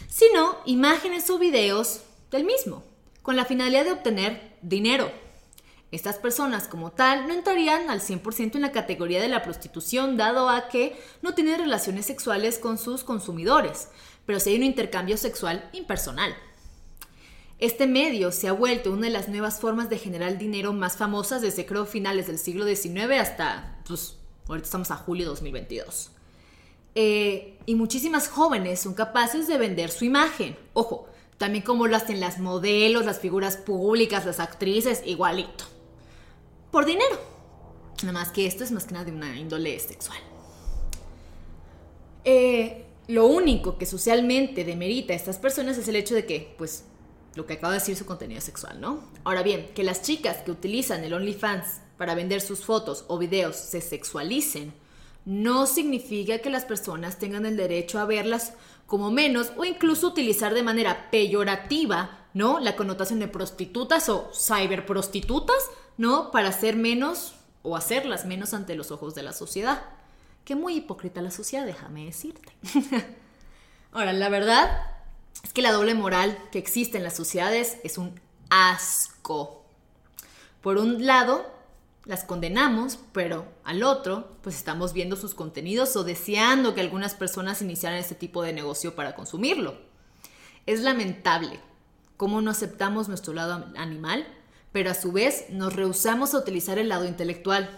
sino 0.07 0.57
imágenes 0.65 1.29
o 1.29 1.39
videos 1.39 2.01
del 2.31 2.43
mismo, 2.43 2.83
con 3.21 3.35
la 3.35 3.45
finalidad 3.45 3.85
de 3.85 3.91
obtener 3.91 4.57
dinero. 4.61 5.11
Estas 5.91 6.17
personas 6.17 6.67
como 6.67 6.91
tal 6.91 7.27
no 7.27 7.33
entrarían 7.33 7.89
al 7.89 8.01
100% 8.01 8.55
en 8.55 8.61
la 8.61 8.71
categoría 8.71 9.21
de 9.21 9.27
la 9.27 9.41
prostitución, 9.41 10.17
dado 10.17 10.49
a 10.49 10.67
que 10.67 10.95
no 11.23 11.33
tienen 11.33 11.59
relaciones 11.59 12.05
sexuales 12.05 12.59
con 12.59 12.77
sus 12.77 13.03
consumidores, 13.03 13.87
pero 14.25 14.39
sí 14.39 14.51
hay 14.51 14.57
un 14.57 14.63
intercambio 14.63 15.17
sexual 15.17 15.67
impersonal. 15.73 16.35
Este 17.57 17.87
medio 17.87 18.31
se 18.31 18.47
ha 18.47 18.53
vuelto 18.53 18.91
una 18.91 19.07
de 19.07 19.13
las 19.13 19.27
nuevas 19.27 19.59
formas 19.59 19.89
de 19.89 19.97
generar 19.97 20.37
dinero 20.37 20.71
más 20.73 20.95
famosas 20.95 21.41
desde 21.41 21.65
creo 21.65 21.85
finales 21.85 22.27
del 22.27 22.37
siglo 22.37 22.65
XIX 22.65 23.19
hasta, 23.19 23.81
pues, 23.87 24.18
ahorita 24.49 24.65
estamos 24.65 24.91
a 24.91 24.95
julio 24.97 25.25
de 25.25 25.29
2022. 25.29 26.11
Eh, 26.95 27.57
y 27.65 27.75
muchísimas 27.75 28.27
jóvenes 28.27 28.79
son 28.81 28.93
capaces 28.93 29.47
de 29.47 29.57
vender 29.57 29.91
su 29.91 30.05
imagen. 30.05 30.57
Ojo, 30.73 31.07
también 31.37 31.63
como 31.63 31.87
lo 31.87 31.95
hacen 31.95 32.19
las 32.19 32.39
modelos, 32.39 33.05
las 33.05 33.19
figuras 33.19 33.57
públicas, 33.57 34.25
las 34.25 34.39
actrices, 34.39 35.01
igualito. 35.05 35.65
Por 36.71 36.85
dinero. 36.85 37.17
Nada 38.01 38.13
más 38.13 38.31
que 38.31 38.45
esto 38.45 38.63
es 38.63 38.71
más 38.71 38.85
que 38.85 38.93
nada 38.93 39.05
de 39.05 39.11
una 39.11 39.37
índole 39.37 39.79
sexual. 39.79 40.19
Eh, 42.25 42.85
lo 43.07 43.25
único 43.25 43.77
que 43.77 43.85
socialmente 43.85 44.63
demerita 44.63 45.13
a 45.13 45.15
estas 45.15 45.37
personas 45.37 45.77
es 45.77 45.87
el 45.87 45.95
hecho 45.95 46.15
de 46.15 46.25
que, 46.25 46.53
pues, 46.57 46.85
lo 47.35 47.45
que 47.45 47.53
acaba 47.53 47.73
de 47.73 47.79
decir 47.79 47.95
su 47.95 48.05
contenido 48.05 48.41
sexual, 48.41 48.81
¿no? 48.81 49.03
Ahora 49.23 49.43
bien, 49.43 49.69
que 49.73 49.83
las 49.83 50.01
chicas 50.01 50.37
que 50.37 50.51
utilizan 50.51 51.03
el 51.03 51.13
OnlyFans 51.13 51.81
para 51.99 52.15
vender 52.15 52.39
sus 52.39 52.63
fotos 52.63 53.03
o 53.09 53.17
videos 53.17 53.57
se 53.57 53.81
sexualicen, 53.81 54.73
no 55.25 55.67
significa 55.67 56.39
que 56.39 56.49
las 56.49 56.63
personas 56.63 57.19
tengan 57.19 57.45
el 57.45 57.57
derecho 57.57 57.99
a 57.99 58.05
verlas 58.05 58.53
como 58.87 59.11
menos 59.11 59.51
o 59.57 59.65
incluso 59.65 60.07
utilizar 60.07 60.53
de 60.53 60.63
manera 60.63 61.11
peyorativa, 61.11 62.25
¿no? 62.33 62.61
La 62.61 62.77
connotación 62.77 63.19
de 63.19 63.27
prostitutas 63.27 64.07
o 64.07 64.31
cyberprostitutas, 64.33 65.69
¿no? 65.97 66.31
Para 66.31 66.53
ser 66.53 66.77
menos 66.77 67.33
o 67.63 67.75
hacerlas 67.75 68.25
menos 68.25 68.53
ante 68.53 68.75
los 68.75 68.91
ojos 68.91 69.13
de 69.13 69.23
la 69.23 69.33
sociedad. 69.33 69.83
Que 70.45 70.55
muy 70.55 70.75
hipócrita 70.77 71.21
la 71.21 71.31
sociedad, 71.31 71.65
déjame 71.65 72.05
decirte. 72.05 72.53
Ahora, 73.91 74.13
la 74.13 74.29
verdad 74.29 74.87
es 75.43 75.51
que 75.51 75.61
la 75.61 75.73
doble 75.73 75.95
moral 75.95 76.37
que 76.53 76.59
existe 76.59 76.97
en 76.97 77.03
las 77.03 77.17
sociedades 77.17 77.75
es 77.83 77.97
un 77.97 78.17
asco. 78.49 79.65
Por 80.61 80.77
un 80.77 81.05
lado, 81.05 81.58
las 82.09 82.23
condenamos, 82.23 82.97
pero 83.13 83.45
al 83.63 83.83
otro, 83.83 84.35
pues 84.41 84.55
estamos 84.55 84.93
viendo 84.93 85.15
sus 85.15 85.35
contenidos 85.35 85.95
o 85.95 86.03
deseando 86.03 86.73
que 86.73 86.81
algunas 86.81 87.13
personas 87.13 87.61
iniciaran 87.61 87.99
este 87.99 88.15
tipo 88.15 88.41
de 88.41 88.51
negocio 88.51 88.95
para 88.95 89.13
consumirlo. 89.13 89.77
Es 90.65 90.81
lamentable 90.81 91.59
cómo 92.17 92.41
no 92.41 92.49
aceptamos 92.49 93.09
nuestro 93.09 93.33
lado 93.33 93.63
animal, 93.77 94.25
pero 94.71 94.89
a 94.89 94.95
su 94.95 95.11
vez 95.11 95.51
nos 95.51 95.75
rehusamos 95.75 96.33
a 96.33 96.39
utilizar 96.39 96.79
el 96.79 96.89
lado 96.89 97.05
intelectual. 97.05 97.69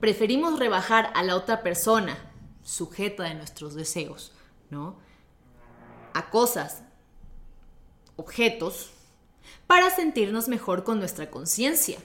Preferimos 0.00 0.58
rebajar 0.58 1.12
a 1.14 1.22
la 1.22 1.36
otra 1.36 1.62
persona, 1.62 2.16
sujeta 2.62 3.24
de 3.24 3.34
nuestros 3.34 3.74
deseos, 3.74 4.32
¿no? 4.70 4.96
a 6.14 6.30
cosas, 6.30 6.82
objetos, 8.16 8.88
para 9.66 9.90
sentirnos 9.90 10.48
mejor 10.48 10.82
con 10.82 10.98
nuestra 10.98 11.30
conciencia, 11.30 11.98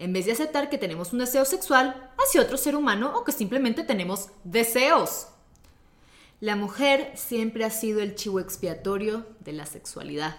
en 0.00 0.14
vez 0.14 0.24
de 0.24 0.32
aceptar 0.32 0.70
que 0.70 0.78
tenemos 0.78 1.12
un 1.12 1.18
deseo 1.18 1.44
sexual 1.44 2.10
hacia 2.18 2.40
otro 2.40 2.56
ser 2.56 2.74
humano 2.74 3.12
o 3.14 3.22
que 3.22 3.32
simplemente 3.32 3.84
tenemos 3.84 4.30
deseos. 4.44 5.28
La 6.40 6.56
mujer 6.56 7.12
siempre 7.16 7.66
ha 7.66 7.70
sido 7.70 8.00
el 8.00 8.14
chivo 8.14 8.40
expiatorio 8.40 9.26
de 9.40 9.52
la 9.52 9.66
sexualidad. 9.66 10.38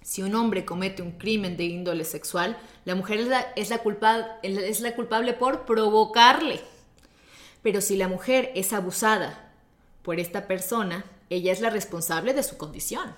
Si 0.00 0.22
un 0.22 0.34
hombre 0.34 0.64
comete 0.64 1.02
un 1.02 1.12
crimen 1.12 1.58
de 1.58 1.64
índole 1.64 2.04
sexual, 2.04 2.56
la 2.86 2.94
mujer 2.94 3.20
es 3.20 3.28
la, 3.28 3.40
es 3.40 4.80
la, 4.80 4.94
culpable 4.94 5.34
por 5.34 5.66
provocarle. 5.66 6.62
Pero 7.62 7.82
si 7.82 7.96
la 7.96 8.08
mujer 8.08 8.52
es 8.54 8.72
abusada 8.72 9.52
por 10.02 10.18
esta 10.18 10.48
persona, 10.48 11.04
ella 11.28 11.52
es 11.52 11.60
la 11.60 11.68
responsable 11.68 12.32
de 12.32 12.42
su 12.42 12.56
condición. 12.56 13.14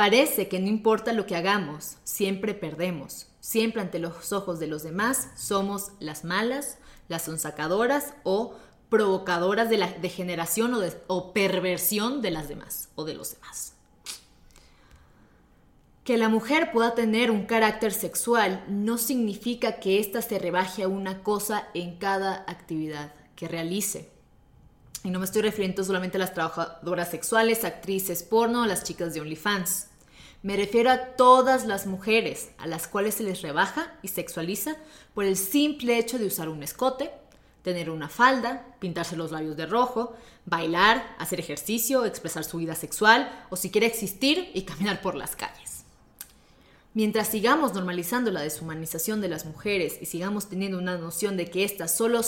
Parece 0.00 0.48
que 0.48 0.60
no 0.60 0.68
importa 0.68 1.12
lo 1.12 1.26
que 1.26 1.36
hagamos, 1.36 1.98
siempre 2.04 2.54
perdemos. 2.54 3.26
Siempre 3.40 3.82
ante 3.82 3.98
los 3.98 4.32
ojos 4.32 4.58
de 4.58 4.66
los 4.66 4.82
demás 4.82 5.28
somos 5.36 5.92
las 6.00 6.24
malas, 6.24 6.78
las 7.08 7.24
sonsacadoras 7.24 8.14
o 8.22 8.54
provocadoras 8.88 9.68
de 9.68 9.76
la 9.76 9.92
degeneración 9.92 10.74
o, 11.06 11.32
perversión 11.34 12.22
de 12.22 12.30
las 12.30 12.48
demás 12.48 12.88
o 12.94 13.04
de 13.04 13.12
los 13.12 13.34
demás. 13.34 13.74
Que 16.02 16.16
la 16.16 16.30
mujer 16.30 16.72
pueda 16.72 16.94
tener 16.94 17.30
un 17.30 17.44
carácter 17.44 17.92
sexual 17.92 18.64
no 18.68 18.96
significa 18.96 19.80
que 19.80 20.00
ésta 20.00 20.22
se 20.22 20.38
rebaje 20.38 20.82
a 20.82 20.88
una 20.88 21.22
cosa 21.22 21.68
en 21.74 21.98
cada 21.98 22.46
actividad 22.48 23.12
que 23.36 23.48
realice. 23.48 24.08
Y 25.04 25.10
no 25.10 25.18
me 25.18 25.26
estoy 25.26 25.42
refiriendo 25.42 25.84
solamente 25.84 26.16
a 26.16 26.20
las 26.20 26.32
trabajadoras 26.32 27.10
sexuales, 27.10 27.64
actrices 27.64 28.22
porno 28.22 28.62
o 28.62 28.66
las 28.66 28.82
chicas 28.82 29.12
de 29.12 29.20
OnlyFans. 29.20 29.89
Me 30.42 30.56
refiero 30.56 30.90
a 30.90 31.16
todas 31.16 31.66
las 31.66 31.86
mujeres 31.86 32.50
a 32.56 32.66
las 32.66 32.88
cuales 32.88 33.16
se 33.16 33.24
les 33.24 33.42
rebaja 33.42 33.92
y 34.02 34.08
sexualiza 34.08 34.76
por 35.14 35.24
el 35.24 35.36
simple 35.36 35.98
hecho 35.98 36.18
de 36.18 36.26
usar 36.26 36.48
un 36.48 36.62
escote, 36.62 37.10
tener 37.62 37.90
una 37.90 38.08
falda, 38.08 38.66
pintarse 38.78 39.16
los 39.16 39.32
labios 39.32 39.58
de 39.58 39.66
rojo, 39.66 40.14
bailar, 40.46 41.14
hacer 41.18 41.40
ejercicio, 41.40 42.06
expresar 42.06 42.44
su 42.44 42.56
vida 42.56 42.74
sexual 42.74 43.30
o 43.50 43.56
si 43.56 43.70
quiere 43.70 43.86
existir 43.86 44.50
y 44.54 44.62
caminar 44.62 45.02
por 45.02 45.14
las 45.14 45.36
calles. 45.36 45.84
Mientras 46.94 47.28
sigamos 47.28 47.74
normalizando 47.74 48.30
la 48.30 48.40
deshumanización 48.40 49.20
de 49.20 49.28
las 49.28 49.44
mujeres 49.44 49.98
y 50.00 50.06
sigamos 50.06 50.48
teniendo 50.48 50.78
una 50.78 50.96
noción 50.96 51.36
de 51.36 51.50
que 51.50 51.64
estas 51.64 51.94
solo 51.94 52.22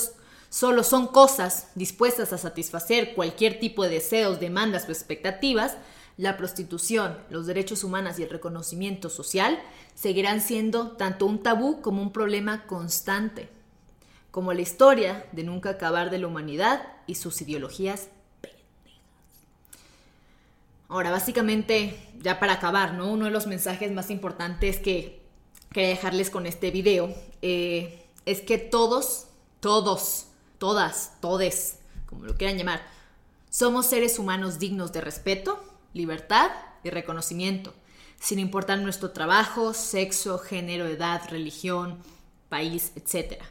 solo 0.50 0.84
son 0.84 1.06
cosas 1.06 1.68
dispuestas 1.76 2.34
a 2.34 2.38
satisfacer 2.38 3.14
cualquier 3.14 3.58
tipo 3.58 3.84
de 3.84 3.88
deseos, 3.88 4.38
demandas 4.38 4.86
o 4.86 4.92
expectativas, 4.92 5.78
la 6.16 6.36
prostitución, 6.36 7.16
los 7.30 7.46
derechos 7.46 7.84
humanos 7.84 8.18
y 8.18 8.22
el 8.22 8.30
reconocimiento 8.30 9.08
social 9.08 9.58
seguirán 9.94 10.40
siendo 10.40 10.92
tanto 10.92 11.26
un 11.26 11.42
tabú 11.42 11.80
como 11.80 12.02
un 12.02 12.12
problema 12.12 12.66
constante, 12.66 13.48
como 14.30 14.52
la 14.52 14.60
historia 14.60 15.26
de 15.32 15.44
nunca 15.44 15.70
acabar 15.70 16.10
de 16.10 16.18
la 16.18 16.26
humanidad 16.26 16.82
y 17.06 17.14
sus 17.14 17.40
ideologías. 17.40 18.08
Ahora, 20.88 21.10
básicamente, 21.10 21.98
ya 22.20 22.38
para 22.38 22.54
acabar, 22.54 22.94
¿no? 22.94 23.10
Uno 23.10 23.24
de 23.24 23.30
los 23.30 23.46
mensajes 23.46 23.90
más 23.92 24.10
importantes 24.10 24.78
que 24.78 25.22
quería 25.72 25.88
dejarles 25.88 26.28
con 26.28 26.44
este 26.46 26.70
video 26.70 27.14
eh, 27.40 28.04
es 28.26 28.42
que 28.42 28.58
todos, 28.58 29.26
todos, 29.60 30.26
todas, 30.58 31.12
todes, 31.20 31.78
como 32.06 32.24
lo 32.24 32.36
quieran 32.36 32.58
llamar, 32.58 32.82
somos 33.48 33.86
seres 33.86 34.18
humanos 34.18 34.58
dignos 34.58 34.92
de 34.92 35.00
respeto, 35.00 35.71
libertad 35.92 36.50
y 36.84 36.90
reconocimiento, 36.90 37.74
sin 38.20 38.38
importar 38.38 38.78
nuestro 38.80 39.10
trabajo, 39.10 39.74
sexo, 39.74 40.38
género, 40.38 40.86
edad, 40.86 41.22
religión, 41.28 41.98
país, 42.48 42.92
etc. 42.96 43.42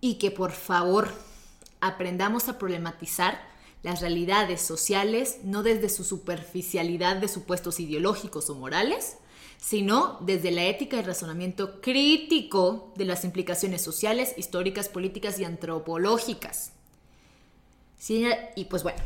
Y 0.00 0.14
que 0.14 0.30
por 0.30 0.52
favor 0.52 1.08
aprendamos 1.80 2.48
a 2.48 2.58
problematizar 2.58 3.40
las 3.82 4.00
realidades 4.00 4.62
sociales 4.62 5.40
no 5.44 5.62
desde 5.62 5.90
su 5.90 6.04
superficialidad 6.04 7.16
de 7.16 7.28
supuestos 7.28 7.78
ideológicos 7.80 8.48
o 8.48 8.54
morales, 8.54 9.18
sino 9.58 10.18
desde 10.20 10.50
la 10.50 10.64
ética 10.64 10.96
y 10.98 11.02
razonamiento 11.02 11.80
crítico 11.80 12.92
de 12.96 13.04
las 13.04 13.24
implicaciones 13.24 13.82
sociales, 13.82 14.34
históricas, 14.36 14.88
políticas 14.88 15.38
y 15.38 15.44
antropológicas. 15.44 16.72
y 18.08 18.64
pues 18.64 18.82
bueno, 18.82 19.00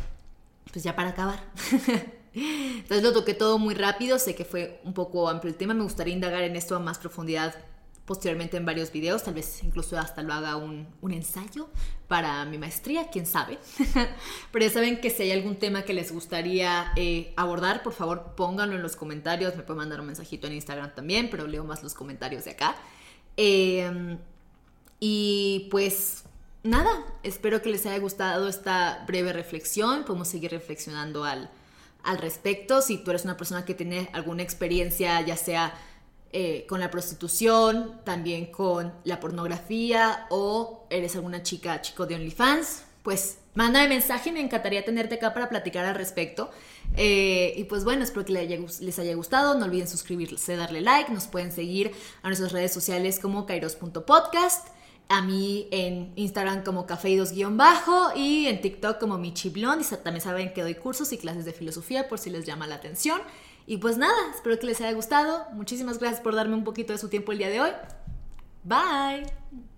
pues 0.73 0.85
ya 0.85 0.97
para 0.97 1.11
acabar. 1.11 1.45
Entonces 2.35 3.03
lo 3.03 3.13
toqué 3.13 3.35
todo 3.35 3.59
muy 3.59 3.75
rápido, 3.75 4.19
sé 4.19 4.35
que 4.35 4.45
fue 4.45 4.81
un 4.85 4.95
poco 4.95 5.29
amplio 5.29 5.51
el 5.51 5.57
tema, 5.57 5.75
me 5.75 5.83
gustaría 5.83 6.15
indagar 6.15 6.43
en 6.43 6.57
esto 6.57 6.77
a 6.77 6.79
más 6.79 6.99
profundidad 6.99 7.55
posteriormente 8.09 8.57
en 8.57 8.65
varios 8.65 8.91
videos, 8.91 9.23
tal 9.23 9.35
vez 9.35 9.63
incluso 9.63 9.99
hasta 9.99 10.23
lo 10.23 10.33
haga 10.33 10.57
un, 10.57 10.89
ensayo 11.11 11.69
para 12.09 12.43
mi 12.47 12.57
maestría, 12.57 13.11
quién 13.11 13.27
sabe. 13.27 13.59
Pero 14.51 14.65
ya 14.65 14.73
saben 14.73 14.99
que 14.99 15.11
si 15.11 15.25
hay 15.25 15.33
algún 15.33 15.57
tema 15.57 15.83
que 15.83 15.93
les 15.93 16.11
gustaría 16.11 16.91
eh, 16.97 17.35
abordar, 17.37 17.83
por 17.83 17.93
favor 17.93 18.35
pónganlo 18.35 18.77
en 18.77 18.83
los 18.83 18.97
comentarios, 18.97 19.55
me 19.57 19.63
pueden 19.63 19.81
mandar 19.81 20.01
un 20.01 20.07
mensajito 20.07 20.47
en 20.47 20.55
Instagram 20.55 20.95
también, 20.95 21.29
pero 21.29 21.47
leo 21.47 21.65
más 21.65 21.83
los 21.83 21.93
comentarios 21.93 22.47
de 22.47 22.53
acá. 22.53 22.77
Em, 23.37 24.19
y 25.01 25.69
pues 25.71 26.25
nada, 26.63 26.91
espero 27.23 27.61
que 27.61 27.69
les 27.69 27.85
haya 27.85 27.99
gustado 27.99 28.49
esta 28.49 29.05
breve 29.07 29.35
reflexión, 29.35 30.05
podemos 30.05 30.29
seguir 30.29 30.51
reflexionando 30.51 31.25
al, 31.25 31.51
al 32.03 32.19
respecto, 32.19 32.81
si 32.83 32.99
tú 32.99 33.11
eres 33.11 33.25
una 33.25 33.37
persona 33.37 33.65
que 33.65 33.75
tiene 33.75 34.09
alguna 34.13 34.43
experiencia, 34.43 35.21
ya 35.21 35.37
sea 35.37 35.75
eh, 36.33 36.67
con 36.69 36.81
la 36.81 36.91
prostitución, 36.91 38.01
también 38.05 38.47
con 38.47 38.93
la 39.05 39.19
pornografía 39.19 40.27
o 40.31 40.87
eres 40.91 41.17
alguna 41.17 41.43
chica, 41.43 41.81
chico 41.81 42.07
de 42.07 42.17
OnlyFans, 42.17 42.83
pues 43.03 43.39
mándame 43.55 43.89
mensaje, 43.89 44.31
me 44.31 44.41
encantaría 44.41 44.85
tenerte 44.85 45.15
acá 45.15 45.33
para 45.33 45.49
platicar 45.49 45.87
al 45.87 45.95
respecto. 45.95 46.51
Eh, 46.97 47.55
y 47.57 47.65
pues 47.65 47.85
bueno, 47.85 48.05
espero 48.05 48.25
que 48.25 48.33
les 48.33 48.99
haya, 48.99 49.15
gustado, 49.15 49.59
no 49.59 49.65
olviden 49.65 49.89
suscribirse, 49.89 50.57
darle 50.57 50.81
like, 50.81 51.11
nos 51.13 51.27
pueden 51.27 51.51
seguir 51.51 51.93
a 52.23 52.29
nuestras 52.29 52.53
redes 52.53 52.73
sociales 52.73 53.19
como 53.19 53.47
kairos.podcast, 53.47 54.69
a 55.09 55.23
mí 55.23 55.69
en 55.71 56.13
Instagram 56.17 56.63
como 56.65 56.87
cafeidos-bajo 56.87 58.13
y 58.15 58.47
en 58.47 58.61
TikTok 58.61 58.99
como 58.99 59.19
Michiblon, 59.19 59.81
y 59.81 59.85
también 60.03 60.21
saben 60.21 60.53
que 60.53 60.63
doy 60.63 60.75
cursos 60.75 61.13
y 61.13 61.19
clases 61.19 61.45
de 61.45 61.53
filosofía 61.53 62.09
por 62.09 62.19
si 62.19 62.31
les 62.31 62.45
llama 62.45 62.67
la 62.67 62.77
atención. 62.77 63.21
Y 63.67 63.79
pues 63.79 63.99
nada, 63.99 64.17
espero 64.35 64.59
que 64.59 64.67
les 64.67 64.81
haya 64.81 64.93
gustado. 64.93 65.47
Muchísimas 65.53 65.99
gracias 65.99 66.21
por 66.21 66.35
darme 66.35 66.55
un 66.55 66.65
poquito 66.65 66.93
de 66.93 66.99
su 66.99 67.09
tiempo 67.09 67.33
el 67.33 67.39
día 67.39 67.49
de 67.49 67.61
hoy. 67.61 67.71
Bye. 68.65 69.78